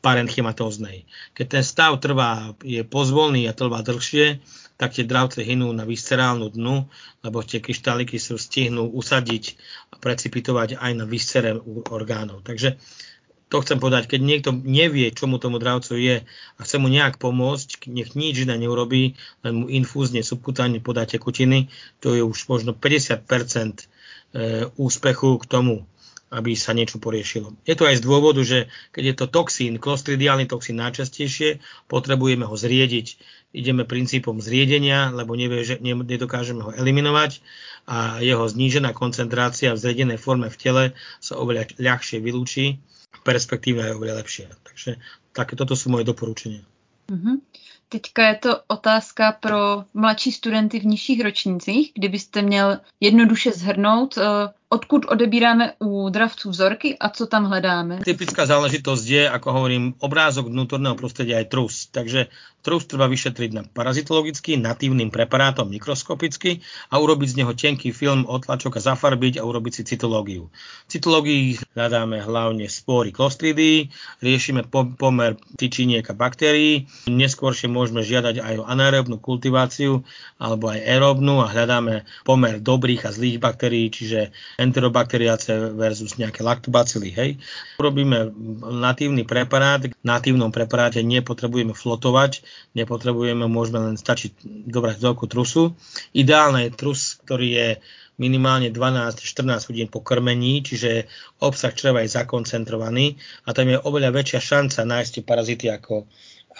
[0.00, 1.04] parenchymatóznej.
[1.36, 4.40] Keď ten stav trvá, je pozvolný a trvá dlhšie,
[4.80, 6.88] tak tie dravce hynú na viscerálnu dnu,
[7.20, 9.60] lebo tie kryštáliky sa stihnú usadiť
[9.92, 11.52] a precipitovať aj na viscere
[11.92, 12.40] orgánov.
[12.40, 12.80] Takže
[13.50, 17.18] to chcem povedať, keď niekto nevie, čo mu tomu dravcu je a chce mu nejak
[17.18, 21.66] pomôcť, nech nič iné neurobí, len mu infúzne, subkutánne podá tekutiny,
[21.98, 23.84] to je už možno 50% e,
[24.78, 25.84] úspechu k tomu,
[26.30, 27.58] aby sa niečo poriešilo.
[27.66, 31.58] Je to aj z dôvodu, že keď je to toxín, klostridiálny toxín najčastejšie,
[31.90, 33.18] potrebujeme ho zriediť.
[33.50, 37.42] Ideme princípom zriedenia, lebo nevie, že nedokážeme ho eliminovať
[37.90, 40.84] a jeho znížená koncentrácia v zriedenej forme v tele
[41.18, 42.78] sa oveľa ľahšie vylúči
[43.22, 44.48] perspektíva je oveľa lepšia.
[44.64, 44.96] Takže
[45.34, 46.62] tak, toto sú moje doporučenia.
[47.10, 47.36] Mm-hmm.
[47.90, 54.22] Teďka je to otázka pro mladší studenty v nižších ročnících, kdybyste měl jednoduše zhrnout, eh,
[54.70, 57.98] odkud odebíráme u dravců vzorky a co tam hledáme?
[58.06, 61.90] Typická záležitosť je, ako hovorím, obrázok vnútorného prostredia je trus.
[61.90, 62.30] Takže
[62.62, 68.78] trus treba vyšetriť na parazitologicky, natívnym preparátom mikroskopicky a urobiť z neho tenký film, otlačok
[68.78, 70.52] a zafarbiť a urobiť si cytológiu.
[70.86, 73.90] V cytológii hľadáme hlavne spory klostridy,
[74.22, 76.86] riešime pomer tyčiniek a baktérií.
[77.10, 80.06] Neskôršie môžeme žiadať aj o anaerobnú kultiváciu
[80.38, 87.08] alebo aj aerobnú a hľadáme pomer dobrých a zlých baktérií, čiže enterobakteriáce versus nejaké laktobacily.
[87.16, 87.30] Hej.
[87.80, 88.28] Urobíme
[88.60, 89.80] natívny preparát.
[89.80, 92.44] V natívnom preparáte nepotrebujeme flotovať,
[92.76, 95.72] nepotrebujeme, môžeme len stačiť dobrať veľkú trusu.
[96.12, 97.68] Ideálne je trus, ktorý je
[98.20, 101.08] minimálne 12-14 hodín po krmení, čiže
[101.40, 103.16] obsah čreva je zakoncentrovaný
[103.48, 106.04] a tam je oveľa väčšia šanca nájsť parazity ako,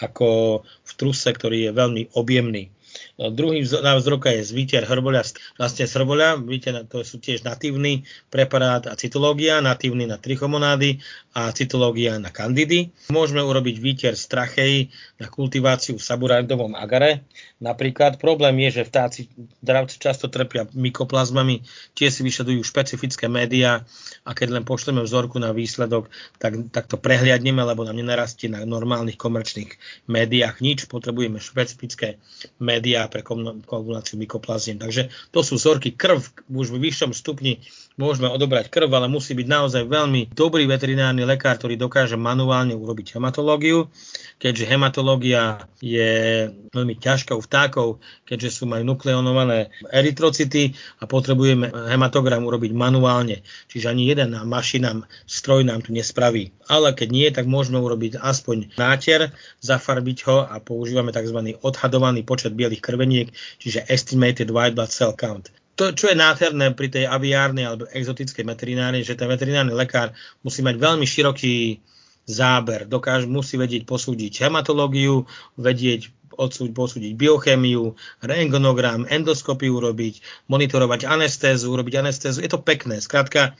[0.01, 0.27] ako
[0.65, 2.73] v truse, ktorý je veľmi objemný.
[3.21, 8.01] No, druhý návod roka je zvíter hrboľa, vlastne srboľa, vidíte, to sú tiež natívny
[8.33, 10.97] preparát a cytológia, natívny na trichomonády
[11.37, 12.89] a cytológia na kandidy.
[13.13, 14.75] Môžeme urobiť výter z trachei
[15.21, 17.21] na kultiváciu v saburandovom agare.
[17.61, 19.21] Napríklad problém je, že vtáci
[19.61, 21.61] dravci často trpia mykoplazmami,
[21.93, 23.85] tie si vyšadujú špecifické médiá
[24.25, 26.09] a keď len pošleme vzorku na výsledok,
[26.41, 29.77] tak, tak to prehliadneme, lebo nám nenarastie na normálnych komerčných
[30.09, 32.17] médiách nič, potrebujeme špecifické
[32.57, 34.81] médiá pre koaguláciu mykoplaziem.
[34.81, 37.61] Takže to sú vzorky krv už v vyššom stupni
[37.99, 43.19] môžeme odobrať krv, ale musí byť naozaj veľmi dobrý veterinárny lekár, ktorý dokáže manuálne urobiť
[43.19, 43.91] hematológiu,
[44.39, 52.41] keďže hematológia je veľmi ťažká u vtákov, keďže sú majú nukleonované erytrocity a potrebujeme hematogram
[52.41, 53.43] urobiť manuálne.
[53.67, 56.55] Čiže ani jeden mašina, stroj nám tu nespraví.
[56.65, 61.59] Ale keď nie, tak môžeme urobiť aspoň náter, zafarbiť ho a používame tzv.
[61.61, 63.27] odhadovaný počet bielých krveniek,
[63.59, 68.43] čiže estimated white blood cell count to, čo je nádherné pri tej aviárnej alebo exotickej
[68.43, 70.11] veterinárnej, že ten veterinárny lekár
[70.43, 71.79] musí mať veľmi široký
[72.27, 72.85] záber.
[72.85, 75.25] Dokáž, musí vedieť posúdiť hematológiu,
[75.57, 82.39] vedieť odsúť, posúdiť biochemiu, rengonogram, endoskopiu urobiť, monitorovať anestézu, urobiť anestézu.
[82.41, 83.03] Je to pekné.
[83.03, 83.53] Skrátka,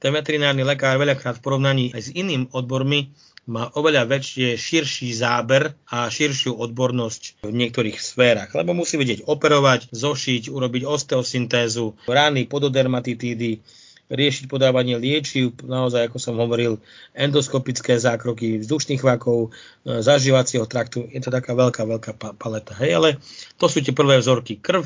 [0.00, 3.12] ten veterinárny lekár veľakrát v porovnaní aj s iným odbormi
[3.48, 9.88] má oveľa väčšie, širší záber a širšiu odbornosť v niektorých sférach, lebo musí vedieť operovať,
[9.90, 13.64] zošiť, urobiť osteosyntézu, rány, pododermatitídy,
[14.10, 16.82] riešiť podávanie liečiv, naozaj, ako som hovoril,
[17.14, 19.54] endoskopické zákroky vzdušných vakov,
[19.86, 21.06] e, zažívacieho traktu.
[21.06, 22.74] Je to taká veľká, veľká paleta.
[22.82, 23.08] Hej, ale
[23.54, 24.58] to sú tie prvé vzorky.
[24.58, 24.82] Krv,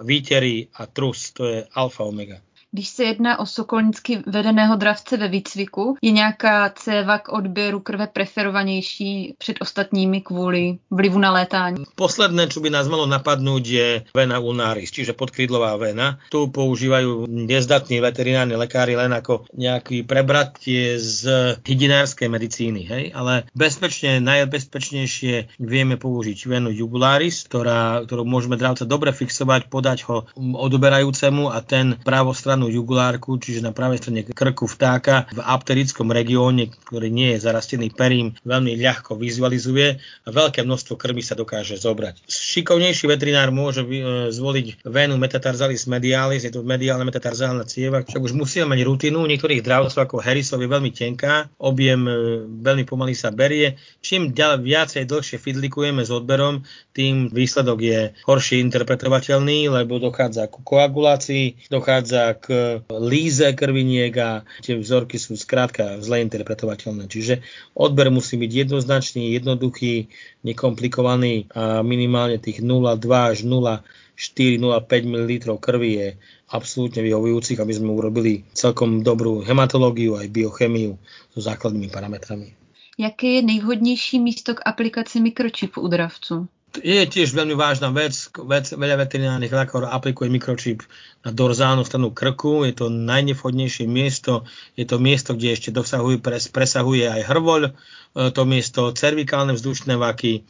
[0.00, 2.38] výtery a trus, to je alfa omega.
[2.72, 8.06] Když se jedná o sokolnicky vedeného dravce ve výcviku, je nějaká céva k odběru krve
[8.06, 11.84] preferovanější před ostatními kvůli vlivu na létání?
[11.94, 16.22] Posledné, čo by nás malo napadnúť, je vena ulnaris, čiže podkrídlová vena.
[16.30, 21.26] Tu používajú nezdatní veterinárni lekári len ako nejaký prebratie z
[21.66, 23.04] hydinárskej medicíny, hej?
[23.18, 30.30] ale bezpečne, najbezpečnejšie vieme použiť venu jugularis, ktorá, ktorú môžeme dravca dobre fixovať, podať ho
[30.38, 36.68] odoberajúcemu a ten pravostranný stranu jugulárku, čiže na pravej strane krku vtáka v apterickom regióne,
[36.68, 42.28] ktorý nie je zarastený perím, veľmi ľahko vizualizuje a veľké množstvo krvi sa dokáže zobrať.
[42.28, 48.36] Šikovnejší veterinár môže e, zvoliť venu metatarsalis medialis, je to mediálna metatarzálna cieva, však už
[48.36, 53.32] musíme mať rutinu, niektorých dravcov ako Harrisov je veľmi tenká, objem e, veľmi pomaly sa
[53.32, 53.80] berie.
[54.04, 60.66] Čím ďalej viacej dlhšie fidlikujeme s odberom, tým výsledok je horšie interpretovateľný, lebo dochádza ku
[60.66, 62.46] koagulácii, dochádza k
[62.90, 64.30] líze krviniek a
[64.62, 67.06] tie vzorky sú skrátka zle interpretovateľné.
[67.06, 67.46] Čiže
[67.78, 70.10] odber musí byť jednoznačný, jednoduchý,
[70.42, 75.30] nekomplikovaný a minimálne tých 0,2 až 0,4, 0,5 ml
[75.62, 76.08] krvi je
[76.50, 80.98] absolútne vyhovujúcich, aby sme urobili celkom dobrú hematológiu aj biochemiu
[81.30, 82.58] so základnými parametrami.
[82.98, 86.48] Jaké je nejvhodnější místo k aplikaci mikročipu u dravcu?
[86.78, 88.14] Je tiež veľmi vážna vec.
[88.46, 90.86] vec veľa veterinárnych lekárov aplikuje mikročip
[91.26, 92.62] na dorzálnu stranu krku.
[92.62, 94.46] Je to najnevhodnejšie miesto.
[94.78, 97.74] Je to miesto, kde ešte dosahuje, pres, presahuje aj hrvoľ.
[98.10, 100.34] E, to miesto cervikálne vzdušné vaky.
[100.34, 100.40] E,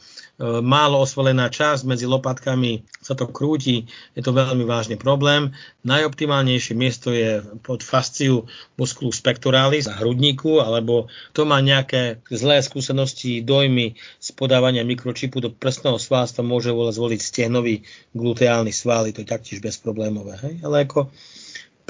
[0.65, 3.85] málo osvolená časť medzi lopatkami sa to krúti,
[4.17, 5.53] je to veľmi vážny problém.
[5.85, 8.49] Najoptimálnejšie miesto je pod fasciu
[8.81, 11.05] musculus pectoralis a hrudníku, alebo
[11.37, 17.85] to má nejaké zlé skúsenosti, dojmy z podávania mikročipu do prstného svalstva, môže zvoliť stehnový
[18.17, 20.37] gluteálny sval, to je taktiež bezproblémové.
[20.41, 20.53] Hej?
[20.65, 21.13] Ale ako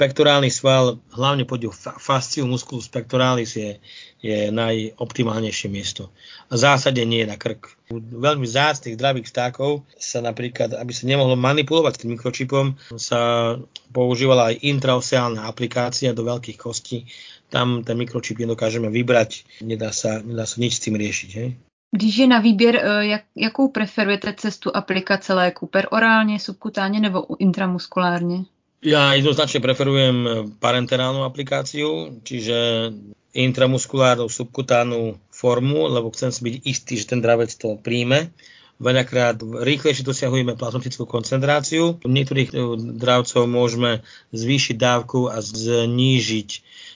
[0.02, 1.62] pektorálny sval, hlavne pod
[2.02, 3.78] fasciu musculus pectoralis je,
[4.18, 6.10] je najoptimálnejšie miesto.
[6.50, 7.70] V zásade nie na krk.
[7.94, 13.54] U veľmi zácných zdravých vtákov sa napríklad, aby sa nemohlo manipulovať s tým mikročipom, sa
[13.94, 17.06] používala aj intraoceálna aplikácia do veľkých kostí.
[17.46, 21.30] Tam ten mikročip nedokážeme vybrať, nedá sa, nedá sa nič s tým riešiť.
[21.38, 21.50] Hej?
[21.94, 25.66] Když je na výběr, eh, jak, jakou preferujete cestu aplikace léku?
[25.66, 28.44] Perorálně, subkutánně nebo intramuskulárně?
[28.82, 30.16] Ja jednoznačne preferujem
[30.58, 32.90] parenterálnu aplikáciu, čiže
[33.30, 38.34] intramuskulárnu subkutánnu formu, lebo chcem si byť istý, že ten dravec to príjme.
[38.82, 42.02] Veľakrát rýchlejšie dosiahujeme plazmatickú koncentráciu.
[42.02, 42.60] U niektorých eh,
[42.98, 44.02] dravcov môžeme
[44.34, 46.50] zvýšiť dávku a znížiť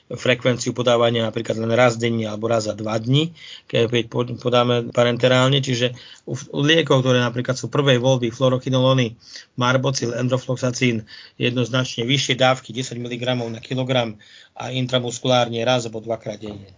[0.06, 3.34] frekvenciu podávania napríklad len raz denne alebo raz za dva dni,
[3.66, 4.06] keď
[4.38, 5.58] podáme parenterálne.
[5.58, 5.98] Čiže
[6.30, 9.18] u, liekov, ktoré napríklad sú prvej voľby, fluorochinolony,
[9.58, 11.02] marbocil, endrofloxacín,
[11.42, 14.14] jednoznačne vyššie dávky 10 mg na kilogram
[14.56, 16.72] a intramuskulárne raz alebo dvakrát denne.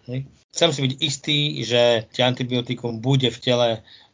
[0.50, 3.68] Chcem si byť istý, že tie antibiotikum bude v tele,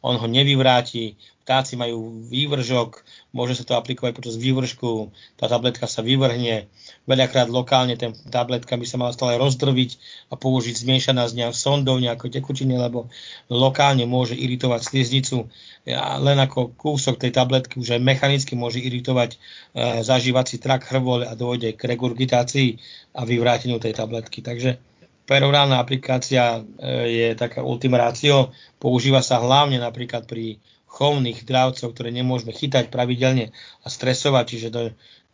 [0.05, 6.01] on ho nevyvráti, vtáci majú vývržok, môže sa to aplikovať počas vývržku, tá tabletka sa
[6.01, 6.65] vyvrhne,
[7.05, 9.97] veľakrát lokálne ten tabletka by sa mala stále rozdrviť
[10.29, 13.13] a použiť zmiešaná s nejakou sondou, nejakou tekutine, lebo
[13.49, 15.49] lokálne môže iritovať sliznicu,
[15.85, 21.29] a len ako kúsok tej tabletky už aj mechanicky môže iritovať e, zažívací trak hrvole
[21.29, 22.81] a dôjde k regurgitácii
[23.13, 23.21] a
[23.55, 24.43] vyvráteniu tej tabletky.
[24.43, 24.75] Takže
[25.23, 26.61] perorálna aplikácia e,
[27.07, 27.63] je taká
[27.95, 28.51] ratio,
[28.83, 30.59] používa sa hlavne napríklad pri
[30.91, 33.51] chovných dravcov, ktoré nemôžeme chytať pravidelne
[33.83, 34.81] a stresovať, čiže do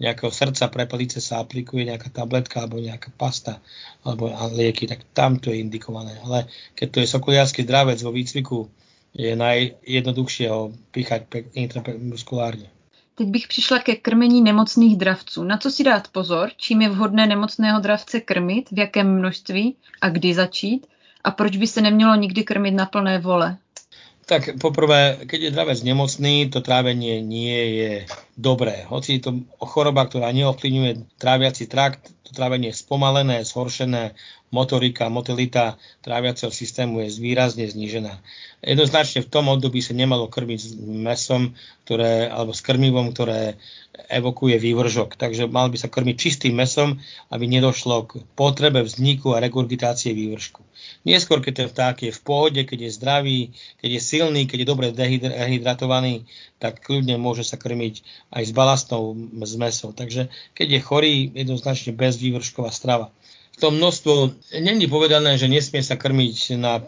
[0.01, 3.61] nejakého srdca pre palice sa aplikuje nejaká tabletka alebo nejaká pasta
[4.01, 6.17] alebo lieky, tak tam to je indikované.
[6.25, 8.65] Ale keď to je sokoliarský dravec vo výcviku,
[9.13, 12.80] je najjednoduchšie ho píchať intramuskulárne.
[13.15, 15.43] Teď bych přišla ke krmení nemocných dravců.
[15.43, 20.09] Na co si dát pozor, čím je vhodné nemocného dravce krmit, v jakém množství a
[20.09, 20.87] kdy začít
[21.23, 23.57] a proč by se nemělo nikdy krmit na plné vole?
[24.29, 27.93] Tak poprvé, keď je dravec nemocný, to trávenie nie je
[28.39, 28.87] dobré.
[28.87, 34.15] Hoci je to choroba, ktorá neovplyvňuje tráviaci trakt, to trávenie je spomalené, zhoršené,
[34.51, 38.19] motorika, motilita tráviaceho systému je výrazne znížená.
[38.61, 41.55] Jednoznačne v tom období sa nemalo krmiť s mesom,
[41.87, 43.55] ktoré, alebo s krmivom, ktoré
[44.09, 45.19] evokuje vývržok.
[45.19, 46.97] Takže mal by sa krmiť čistým mesom,
[47.29, 50.63] aby nedošlo k potrebe vzniku a regurgitácie vývržku.
[51.05, 53.39] Neskôr, keď ten vták je v pohode, keď je zdravý,
[53.81, 56.25] keď je silný, keď je dobre dehydratovaný,
[56.57, 58.01] tak kľudne môže sa krmiť
[58.33, 59.13] aj s balastnou
[59.45, 59.93] zmesou.
[59.93, 63.13] Takže keď je chorý, jednoznačne bezvývršková strava.
[63.61, 66.81] To množstvo, není povedané, že nesmie sa krmiť na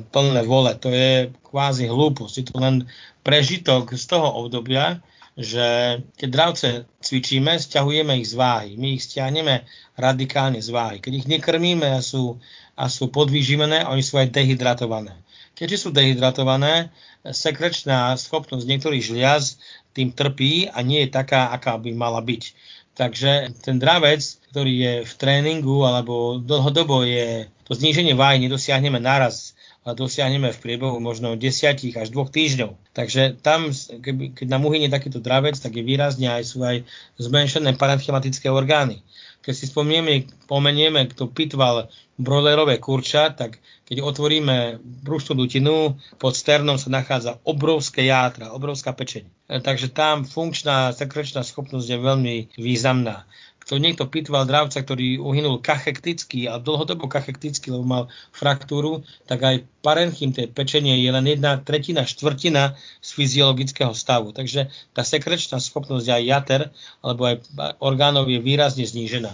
[0.00, 0.72] plné vole.
[0.80, 2.34] To je kvázi hlúposť.
[2.40, 2.88] Je to len
[3.20, 5.04] prežitok z toho obdobia,
[5.38, 8.70] že keď dravce cvičíme, stiahujeme ich z váhy.
[8.74, 10.98] My ich stiahneme radikálne z váhy.
[10.98, 12.40] Keď ich nekrmíme a sú
[12.80, 15.12] a sú podvýživené, oni sú aj dehydratované.
[15.52, 16.88] Keďže sú dehydratované,
[17.20, 19.60] sekrečná schopnosť niektorých žliaz
[19.92, 22.56] tým trpí a nie je taká, aká by mala byť.
[22.96, 29.52] Takže ten dravec, ktorý je v tréningu alebo dlhodobo je, to zníženie váhy nedosiahneme naraz,
[29.84, 32.76] dosiahneme v priebehu možno 10 až 2 týždňov.
[32.92, 33.72] Takže tam,
[34.36, 36.84] keď nám uhynie takýto dravec, tak je výrazne aj sú aj
[37.16, 39.00] zmenšené parenchymatické orgány.
[39.40, 41.88] Keď si spomenieme, pomenieme, kto pitval
[42.20, 43.56] brojlerové kurča, tak
[43.88, 49.24] keď otvoríme brušnú dutinu, pod sternom sa nachádza obrovské játra, obrovská pečeň.
[49.48, 53.24] E, takže tam funkčná sekrečná schopnosť je veľmi významná
[53.70, 58.04] to niekto pitval dravca, ktorý uhynul kachekticky a dlhodobo kachekticky, lebo mal
[58.34, 64.34] fraktúru, tak aj parenchym, tej pečenie, je len jedna tretina, štvrtina z fyziologického stavu.
[64.34, 66.62] Takže tá sekrečná schopnosť aj jater
[66.98, 67.46] alebo aj
[67.78, 69.30] orgánov je výrazne znížená.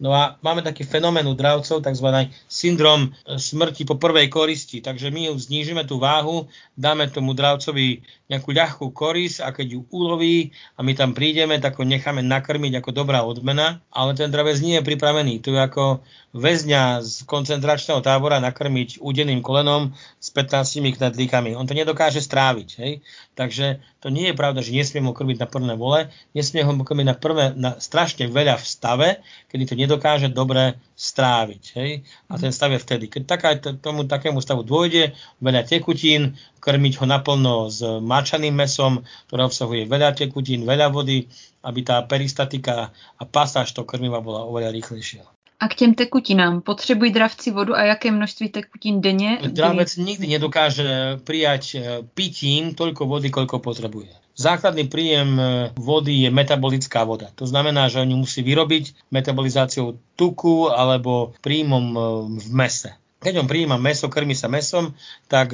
[0.00, 2.08] No a máme taký fenomén u dravcov, tzv.
[2.48, 4.80] syndrom e, smrti po prvej koristi.
[4.80, 8.00] Takže my ju znížime tú váhu, dáme tomu dravcovi
[8.32, 12.80] nejakú ľahkú koris a keď ju uloví a my tam prídeme, tak ho necháme nakrmiť
[12.80, 15.44] ako dobrá odmena, ale ten dravec nie je pripravený.
[15.44, 15.84] To je ako
[16.32, 21.58] väzňa z koncentračného tábora nakrmiť údeným kolenom s 15 knedlíkami.
[21.58, 22.68] On to nedokáže stráviť.
[22.78, 22.92] Hej?
[23.40, 27.06] Takže to nie je pravda, že nesmie ho krmiť na prvé vole, nesmie ho krmiť
[27.08, 29.08] na, prvé, na strašne veľa v stave,
[29.48, 31.62] kedy to nedokáže dobre stráviť.
[31.72, 32.04] Hej?
[32.28, 33.08] A ten stav je vtedy.
[33.08, 39.48] Keď taká, tomu takému stavu dôjde, veľa tekutín, krmiť ho naplno s mačaným mesom, ktoré
[39.48, 41.24] obsahuje veľa tekutín, veľa vody,
[41.64, 45.39] aby tá peristatika a pasáž toho krmiva bola oveľa rýchlejšia.
[45.60, 49.38] A k těm tekutinám potřebují dravci vodu a jaké množství tekutín denně?
[49.46, 51.78] Dravec nikdy nedokáže prijať e,
[52.14, 54.08] pitím toľko vody, koľko potrebuje.
[54.40, 57.28] Základný príjem e, vody je metabolická voda.
[57.36, 62.00] To znamená, že oni musí vyrobiť metabolizáciou tuku alebo príjmom e,
[62.40, 62.96] v mese.
[63.20, 64.96] Keď on príjma meso, krmi sa mesom,
[65.28, 65.52] tak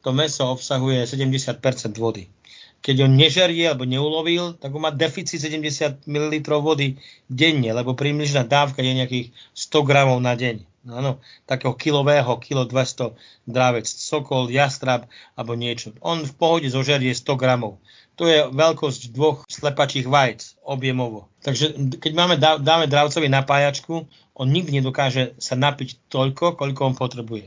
[0.00, 1.60] to meso obsahuje 70%
[2.00, 2.31] vody
[2.82, 6.98] keď on nežerie alebo neulovil, tak on má deficit 70 ml vody
[7.30, 10.66] denne, lebo prímližná dávka je nejakých 100 gramov na deň.
[10.90, 13.14] Áno, takého kilového, kilo 200
[13.46, 15.06] drávec, sokol, jastrab
[15.38, 15.94] alebo niečo.
[16.02, 17.78] On v pohode zožerie 100 gramov.
[18.18, 21.30] To je veľkosť dvoch slepačích vajc objemovo.
[21.46, 27.46] Takže keď máme, dáme dravcovi napájačku, on nikdy nedokáže sa napiť toľko, koľko on potrebuje.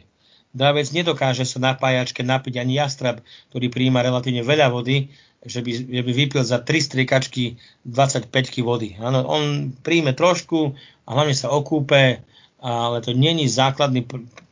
[0.56, 3.20] Dravec nedokáže sa na pájačke napiť ani jastrab,
[3.52, 5.12] ktorý prijíma relatívne veľa vody,
[5.44, 8.32] že by, že by vypil za 3 striekačky 25
[8.64, 8.96] vody.
[8.98, 10.74] Áno, on príjme trošku
[11.06, 12.24] a hlavne sa okúpe,
[12.64, 14.08] ale to není základný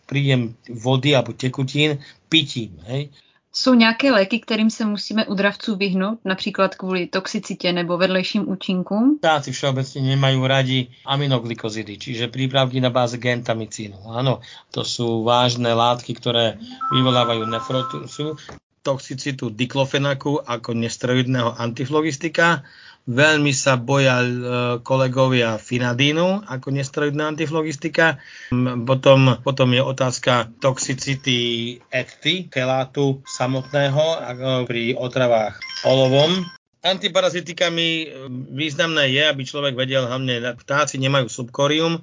[0.05, 2.77] príjem vody alebo tekutín pitím.
[2.85, 3.09] Hej.
[3.55, 9.21] Jsou nějaké léky, kterým se musíme u dravců vyhnout, například kvůli toxicitě nebo vedlejším účinkům?
[9.21, 14.09] Táci všeobecne nemajú radi aminoglykozidy, čiže prípravky na báze gentamicínu.
[14.09, 14.41] Áno,
[14.73, 16.57] to sú vážne látky, ktoré
[16.89, 18.41] vyvolávajú nefrotusu,
[18.83, 22.65] toxicitu diklofenaku ako nesteroidného antiflogistika,
[23.03, 24.27] Veľmi sa boja e,
[24.79, 28.23] kolegovia finadínu ako nesteroidná antiflogistika.
[28.87, 31.39] Potom, potom je otázka toxicity
[31.91, 34.23] ETI, kelátu samotného
[34.63, 36.47] pri otravách olovom.
[36.79, 38.05] Antiparazitikami e,
[38.55, 41.99] významné je, aby človek vedel, hlavne vtáci nemajú subkorium,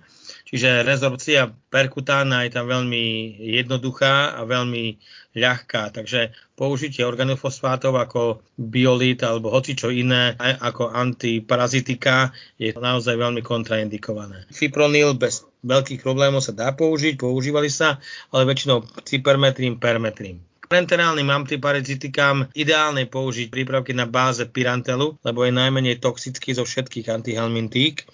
[0.51, 4.99] čiže rezorpcia perkutána je tam veľmi jednoduchá a veľmi
[5.39, 13.41] ľahká, takže použitie organofosfátov ako biolit alebo hoci čo iné ako antiparazitika je naozaj veľmi
[13.47, 14.51] kontraindikované.
[14.51, 18.03] Fipronil bez veľkých problémov sa dá použiť, používali sa,
[18.35, 25.99] ale väčšinou cipermetrím, permetrím parenterálnym antiparazitikám ideálne použiť prípravky na báze pirantelu, lebo je najmenej
[25.99, 28.07] toxický zo všetkých antihelmintík.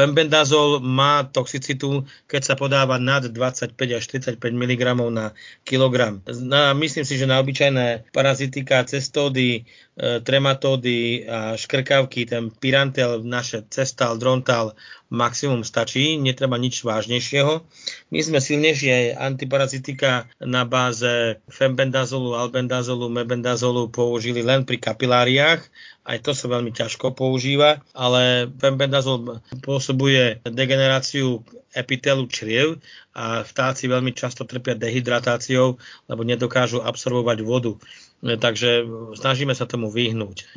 [0.00, 4.82] Fembendazol má toxicitu, keď sa podáva nad 25 až 35 mg
[5.12, 5.36] na
[5.68, 6.24] kilogram.
[6.24, 9.68] Na, myslím si, že na obyčajné parazitika, cestódy,
[10.00, 14.72] trematódy a škrkavky, ten pirantel, naše cestal, drontal,
[15.12, 17.60] maximum stačí, netreba nič vážnejšieho.
[18.08, 25.60] My sme silnejšie antiparazitika na báze fembendazolu, albendazolu, mebendazolu použili len pri kapiláriách,
[26.08, 32.82] aj to sa veľmi ťažko používa, ale fembendazol spôsobuje degeneráciu epitelu čriev
[33.14, 35.78] a vtáci veľmi často trpia dehydratáciou,
[36.08, 37.76] lebo nedokážu absorbovať vodu.
[38.20, 38.84] Takže
[39.16, 40.52] snažíme sa tomu vyhnúť.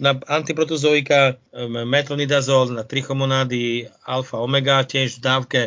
[0.00, 1.36] Na antiprotozoika
[1.84, 5.60] metronidazol, na trichomonády alfa omega tiež v dávke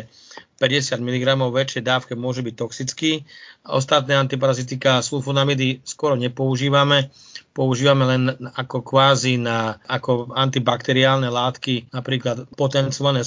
[0.56, 3.28] 50 mg väčšej dávke môže byť toxický.
[3.66, 7.10] Ostatné antiparazitika sulfonamidy skoro nepoužívame,
[7.56, 13.24] používame len ako kvázi na, ako antibakteriálne látky, napríklad potencované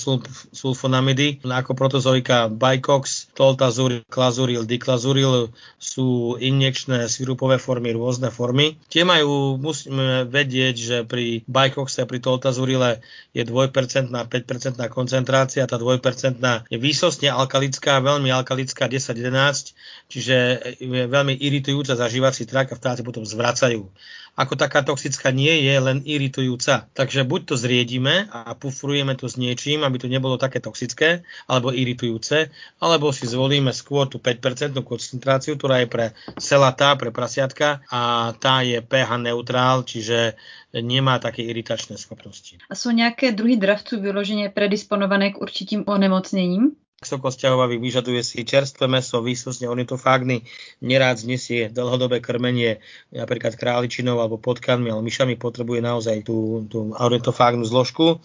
[0.54, 5.50] sulfonamidy, ako protozoika Bicox, Toltazuril, Klazuril, Diklazuril
[5.82, 8.78] sú injekčné sirupové formy, rôzne formy.
[8.88, 13.02] Tie majú, musíme vedieť, že pri Bicoxe, pri Toltazurile
[13.34, 16.38] je 2% na 5% koncentrácia, tá 2%
[16.70, 16.78] je
[17.20, 19.76] výsostne alkalická, veľmi alkalická 10-11,
[20.08, 20.36] čiže
[20.80, 23.92] je veľmi iritujúca zažívací trak a vtáci potom zvracajú
[24.40, 26.88] ako taká toxická nie je, len iritujúca.
[26.96, 31.76] Takže buď to zriedíme a pufrujeme to s niečím, aby to nebolo také toxické alebo
[31.76, 32.48] iritujúce,
[32.80, 36.06] alebo si zvolíme skôr tú 5% koncentráciu, ktorá je pre
[36.40, 40.40] selatá, pre prasiatka a tá je pH neutrál, čiže
[40.72, 42.56] nemá také iritačné schopnosti.
[42.72, 46.80] A sú nejaké druhy dravců vyloženě predisponované k určitým onemocněním?
[47.00, 50.44] Vysokosťahovavý vyžaduje si čerstvé meso, výsostne ornitofágny,
[50.84, 52.84] nerád znesie dlhodobé krmenie,
[53.16, 58.20] napríklad králičinou alebo potkanmi, ale myšami potrebuje naozaj tú, tú ornitofágnu zložku.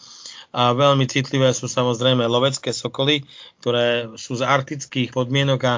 [0.50, 3.22] A veľmi citlivé sú samozrejme lovecké sokoly,
[3.62, 5.74] ktoré sú z arktických podmienok a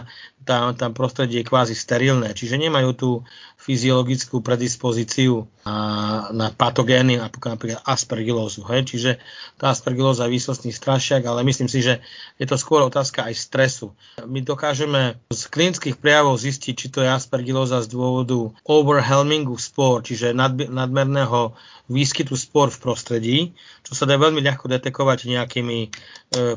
[0.47, 3.11] tam, tam prostredie je kvázi sterilné, čiže nemajú tú
[3.59, 8.63] fyziologickú predispozíciu na, na patogény, napríklad aspergilózu.
[8.71, 8.95] Hej?
[8.95, 9.11] Čiže
[9.59, 11.99] tá aspergilóza je výsostný strašiak, ale myslím si, že
[12.39, 13.91] je to skôr otázka aj stresu.
[14.23, 20.31] My dokážeme z klinických prejavov zistiť, či to je aspergilóza z dôvodu overwhelmingu spor, čiže
[20.71, 21.59] nadmerného
[21.91, 23.39] výskytu spor v prostredí,
[23.87, 25.89] čo sa dá veľmi ľahko detekovať nejakými e,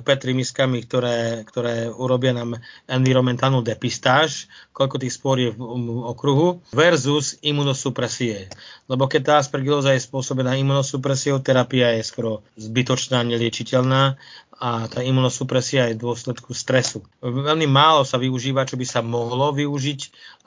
[0.01, 2.57] petrimiskami, ktoré, ktoré urobia nám
[2.89, 5.63] environmentálnu depistáž, koľko tých spor je v
[6.03, 8.51] okruhu, versus imunosupresie.
[8.91, 14.19] Lebo keď tá aspergilóza je spôsobená imunosupresiou, terapia je skoro zbytočná, neliečiteľná
[14.59, 16.99] a tá imunosupresia je v dôsledku stresu.
[17.23, 20.01] Veľmi málo sa využíva, čo by sa mohlo využiť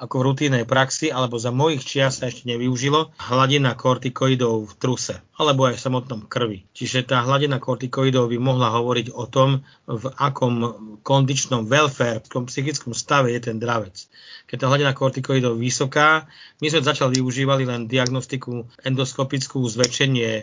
[0.04, 5.16] ako v rutínej praxi, alebo za mojich čias sa ešte nevyužilo, hladina kortikoidov v truse,
[5.40, 6.68] alebo aj v samotnom krvi.
[6.76, 10.54] Čiže tá hladina kortikoidov by mohla hovoriť o tom, v akom
[11.00, 13.96] kondičnom welfare, v tom psychickom stave je ten dravec.
[14.44, 16.28] Keď tá hladina kortikoidov vysoká,
[16.60, 20.42] my sme začali využívali len diagnostiku endoskopickú zväčšenie e,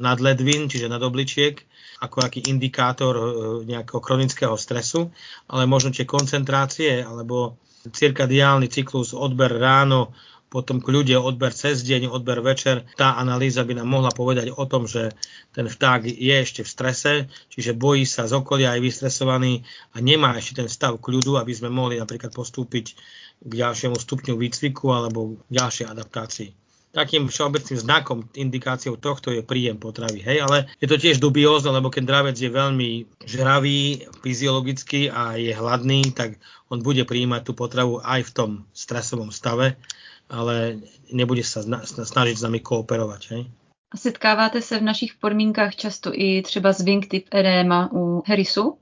[0.00, 1.60] nadledvín, čiže nadobličiek,
[2.00, 3.24] ako aký indikátor e,
[3.68, 5.12] nejakého chronického stresu,
[5.46, 10.12] ale možno tie koncentrácie alebo cirkadiálny cyklus, odber ráno,
[10.50, 14.90] potom kľude odber cez deň, odber večer, tá analýza by nám mohla povedať o tom,
[14.90, 15.14] že
[15.54, 17.12] ten vták je ešte v strese,
[17.54, 19.62] čiže bojí sa z okolia, aj vystresovaný
[19.94, 22.98] a nemá ešte ten stav kľudu, aby sme mohli napríklad postúpiť
[23.40, 26.59] k ďalšiemu stupňu výcviku alebo ďalšej adaptácii
[26.90, 30.22] takým všeobecným znakom, indikáciou tohto je príjem potravy.
[30.26, 32.90] Hej, ale je to tiež dubiózne, lebo keď dravec je veľmi
[33.22, 39.30] žravý fyziologicky a je hladný, tak on bude prijímať tú potravu aj v tom stresovom
[39.30, 39.78] stave,
[40.26, 40.82] ale
[41.14, 43.22] nebude sa snažiť s nami kooperovať.
[43.34, 43.42] Hej.
[43.90, 48.78] Setkáváte se v našich podmínkách často i třeba z Wing typ edéma u herisu?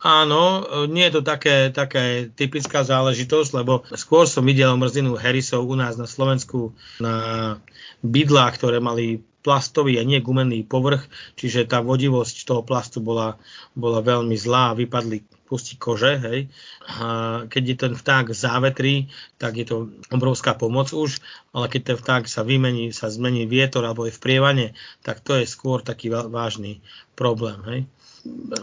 [0.00, 5.76] Áno, nie je to také, také typická záležitosť, lebo skôr som videl mrzinu Harrisov u
[5.76, 6.72] nás na Slovensku
[7.04, 7.60] na
[8.00, 11.04] bydlách, ktoré mali plastový a nie gumený povrch,
[11.36, 13.36] čiže tá vodivosť toho plastu bola,
[13.76, 16.40] bola veľmi zlá a vypadli pustiť kože, hej.
[16.86, 17.04] A
[17.50, 19.76] keď je ten vták závetrý, tak je to
[20.08, 21.18] obrovská pomoc už,
[21.52, 24.66] ale keď ten vták sa vymení, sa zmení vietor alebo je v prievane,
[25.04, 26.80] tak to je skôr taký vážny
[27.18, 27.80] problém, hej.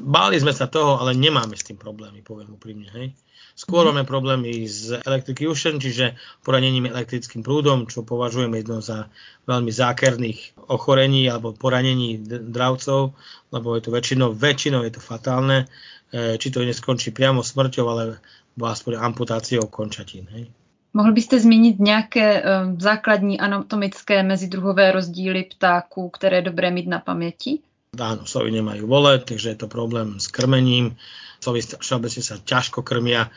[0.02, 3.16] Báli sme sa toho, ale nemáme s tým problémy, poviem úprimne, hej.
[3.58, 6.14] Skôr máme problémy s electrocution, čiže
[6.46, 9.10] poranením elektrickým prúdom, čo považujeme jedno za
[9.50, 13.18] veľmi zákerných ochorení alebo poranení dravcov,
[13.50, 15.66] lebo je to väčšinou, väčšinou je to fatálne,
[16.14, 18.22] e, či to neskončí priamo smrťou, ale
[18.62, 20.30] aspoň amputáciou končatín.
[20.30, 20.54] Hej.
[20.94, 27.00] Mohl byste zmínit nějaké um, základní anatomické mezidruhové rozdíly ptáků, které je dobré mít na
[27.00, 27.60] paměti?
[27.96, 31.00] Áno, sovy nemajú vole, takže je to problém s krmením
[31.48, 33.32] Sovy všeobecne sa ťažko krmia,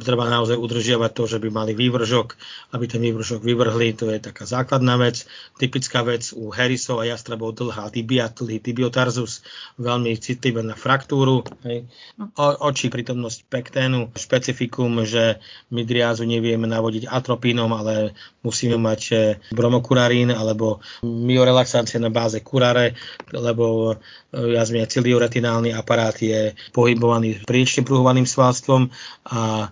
[0.00, 2.40] treba naozaj udržiavať to, že by mali vývržok,
[2.72, 5.28] aby ten vývržok vyvrhli, to je taká základná vec.
[5.60, 9.44] Typická vec u herisov a jastrabov dlhá tibia, dlhý tibiotarzus,
[9.76, 11.44] veľmi citlivé na fraktúru.
[11.68, 11.84] Hej.
[12.16, 15.36] O, oči, prítomnosť pekténu, špecifikum, že
[15.68, 19.16] midriázu nevieme navodiť atropínom, ale musíme mať e,
[19.52, 22.96] bromokurarín alebo myorelaxácia na báze kurare,
[23.32, 28.94] lebo e, jazmia cilioretinálny aparát je pohybovaný priečne pruhovaným svalstvom
[29.26, 29.68] a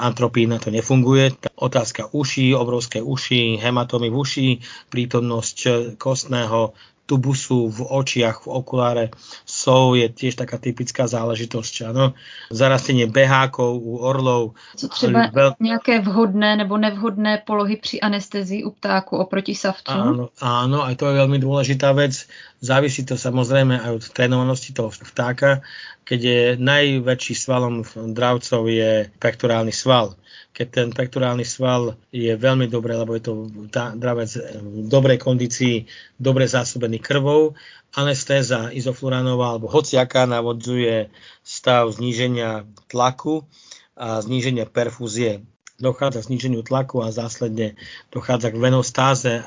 [0.00, 1.36] antropín na to nefunguje.
[1.60, 4.48] Otázka uší, obrovské uši, hematómy v uši,
[4.88, 5.56] prítomnosť
[6.00, 6.72] kostného
[7.06, 9.04] tubusu v očiach, v okuláre
[9.44, 11.74] sov je tiež taká typická záležitosť.
[11.90, 12.14] Ano.
[12.48, 14.54] Zarastenie behákov u orlov.
[14.76, 15.52] Co třeba veľ...
[15.60, 20.00] nějaké vhodné nebo nevhodné polohy při anestezii u ptáku oproti savcům?
[20.00, 22.24] Áno, áno, aj to je veľmi dôležitá vec.
[22.62, 25.66] Závisí to samozrejme aj od trénovanosti toho vtáka,
[26.06, 27.82] keď je najväčší svalom
[28.14, 30.14] dravcov je pektorálny sval.
[30.54, 33.50] Keď ten pektorálny sval je veľmi dobré, lebo je to
[33.98, 34.30] dravec
[34.62, 35.90] v dobrej kondícii,
[36.22, 37.58] dobre zásobený krvou,
[37.98, 41.10] anestéza izofluránová alebo hociaká navodzuje
[41.42, 43.42] stav zníženia tlaku
[43.98, 45.42] a zníženia perfúzie
[45.82, 47.74] dochádza k zniženiu tlaku a následne
[48.14, 49.44] dochádza k venostáze a,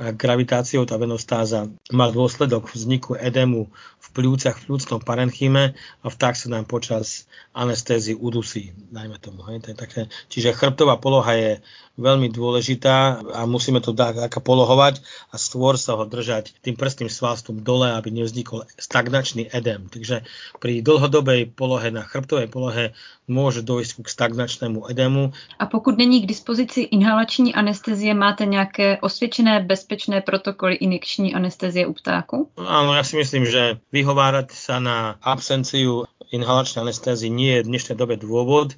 [0.00, 0.88] a gravitáciou.
[0.88, 3.68] Tá venostáza má dôsledok vzniku edemu
[4.00, 9.44] v pľúcach, v pľúcnom parenchyme a vták sa nám počas anestézy udusí, dajme tomu.
[9.48, 9.76] Hej.
[9.76, 11.52] Také, čiže chrbtová poloha je
[12.00, 17.60] veľmi dôležitá a musíme to tak polohovať a stôr sa ho držať tým prstným svalstvom
[17.60, 19.92] dole, aby nevznikol stagnačný edem.
[19.92, 20.24] Takže
[20.56, 22.96] pri dlhodobej polohe na chrbtovej polohe
[23.28, 25.36] môže dojsť k stagnačnému edemu.
[25.58, 31.92] A pokud není k dispozici inhalační anestezie, máte nějaké osvědčené bezpečné protokoly injekční anestezie u
[31.92, 32.50] ptáku?
[32.56, 37.94] Áno, ja si myslím, že vyhovárať sa na absenciu inhalačnej anestézie nie je v dnešnej
[37.94, 38.74] dobe dôvod.
[38.74, 38.76] E,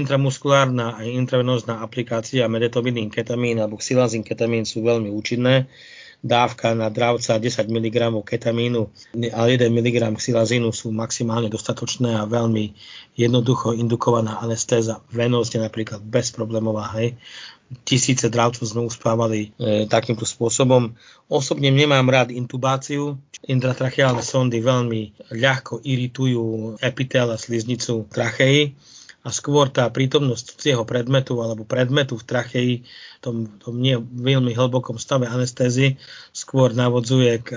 [0.00, 5.68] intramuskulárna a intravenózna aplikácia medetovidín ketamín alebo xilazín ketamín sú veľmi účinné.
[6.20, 8.92] Dávka na dravca 10 mg ketamínu
[9.32, 12.76] a 1 mg xilazínu sú maximálne dostatočné a veľmi
[13.16, 16.92] jednoducho indukovaná anestéza venózne napríklad bezproblémová.
[16.96, 17.16] Hej
[17.86, 20.94] tisíce dravcov sme uspávali e, takýmto spôsobom.
[21.30, 23.18] Osobne nemám rád intubáciu.
[23.46, 28.74] Intratracheálne sondy veľmi ľahko iritujú epitel a sliznicu trachei
[29.20, 32.74] a skôr tá prítomnosť cudzieho predmetu alebo predmetu v tracheji,
[33.20, 36.00] tom, tom nie veľmi hlbokom stave anestézy,
[36.32, 37.48] skôr navodzuje k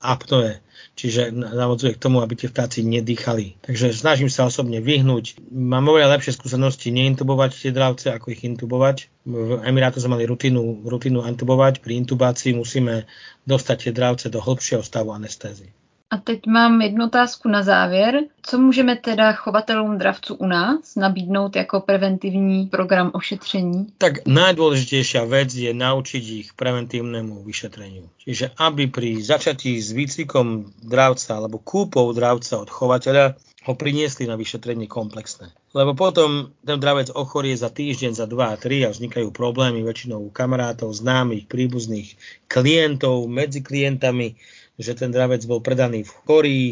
[0.00, 0.64] apnoe,
[0.96, 3.60] čiže navodzuje k tomu, aby tie vtáci nedýchali.
[3.60, 5.36] Takže snažím sa osobne vyhnúť.
[5.52, 9.12] Mám oveľa lepšie skúsenosti neintubovať tie dravce, ako ich intubovať.
[9.28, 11.84] V Emirátu sme mali rutinu, rutinu intubovať.
[11.84, 13.04] Pri intubácii musíme
[13.44, 15.76] dostať tie dravce do hĺbšieho stavu anestézy.
[16.10, 18.20] A teď mám jednu otázku na závěr.
[18.42, 23.86] Co můžeme teda chovatelům dravců u nás nabídnout jako preventivní program ošetření?
[23.98, 28.06] Tak najdôležitejšia vec je naučiť ich preventívnemu vyšetreniu.
[28.22, 33.34] Čiže aby pri začatí s výcvikom dravca alebo kúpou dravca od chovateľa
[33.66, 35.50] ho priniesli na vyšetrenie komplexné.
[35.74, 40.30] Lebo potom ten dravec ochorie za týždeň, za dva, tri a vznikajú problémy väčšinou u
[40.30, 42.14] kamarátov, známych, príbuzných,
[42.46, 44.38] klientov, medzi klientami
[44.76, 46.62] že ten dravec bol predaný v chorí,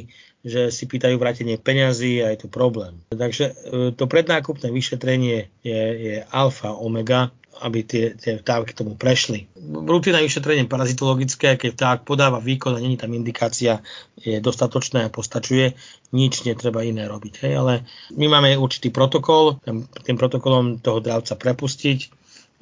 [0.45, 3.01] že si pýtajú vrátenie peňazí a je tu problém.
[3.09, 3.53] Takže e,
[3.97, 7.33] to prednákupné vyšetrenie je, je alfa, omega,
[7.65, 9.49] aby tie, tie vtávky tomu prešli.
[9.65, 13.81] Rutina vyšetrenie parazitologické, keď vták podáva výkon a není tam indikácia,
[14.21, 15.73] je dostatočné a postačuje,
[16.13, 17.35] nič netreba iné robiť.
[17.47, 17.53] Hej?
[17.57, 17.73] Ale
[18.13, 19.63] my máme určitý protokol,
[20.05, 21.99] tým protokolom toho dravca prepustiť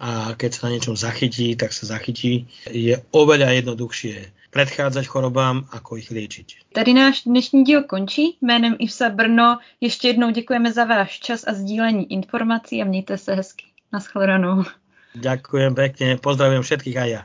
[0.02, 2.50] a keď sa na niečom zachytí, tak sa zachytí.
[2.68, 6.76] Je oveľa jednoduchšie predchádzať chorobám, ako ich liečiť.
[6.76, 8.36] Tady náš dnešní díl končí.
[8.40, 13.34] Jménem IFSA Brno ještě jednou děkujeme za váš čas a sdílení informací a mějte se
[13.34, 13.64] hezky.
[13.92, 14.64] Naschledanou.
[15.12, 17.22] Ďakujem pekne, pozdravujem všetkých aj ja.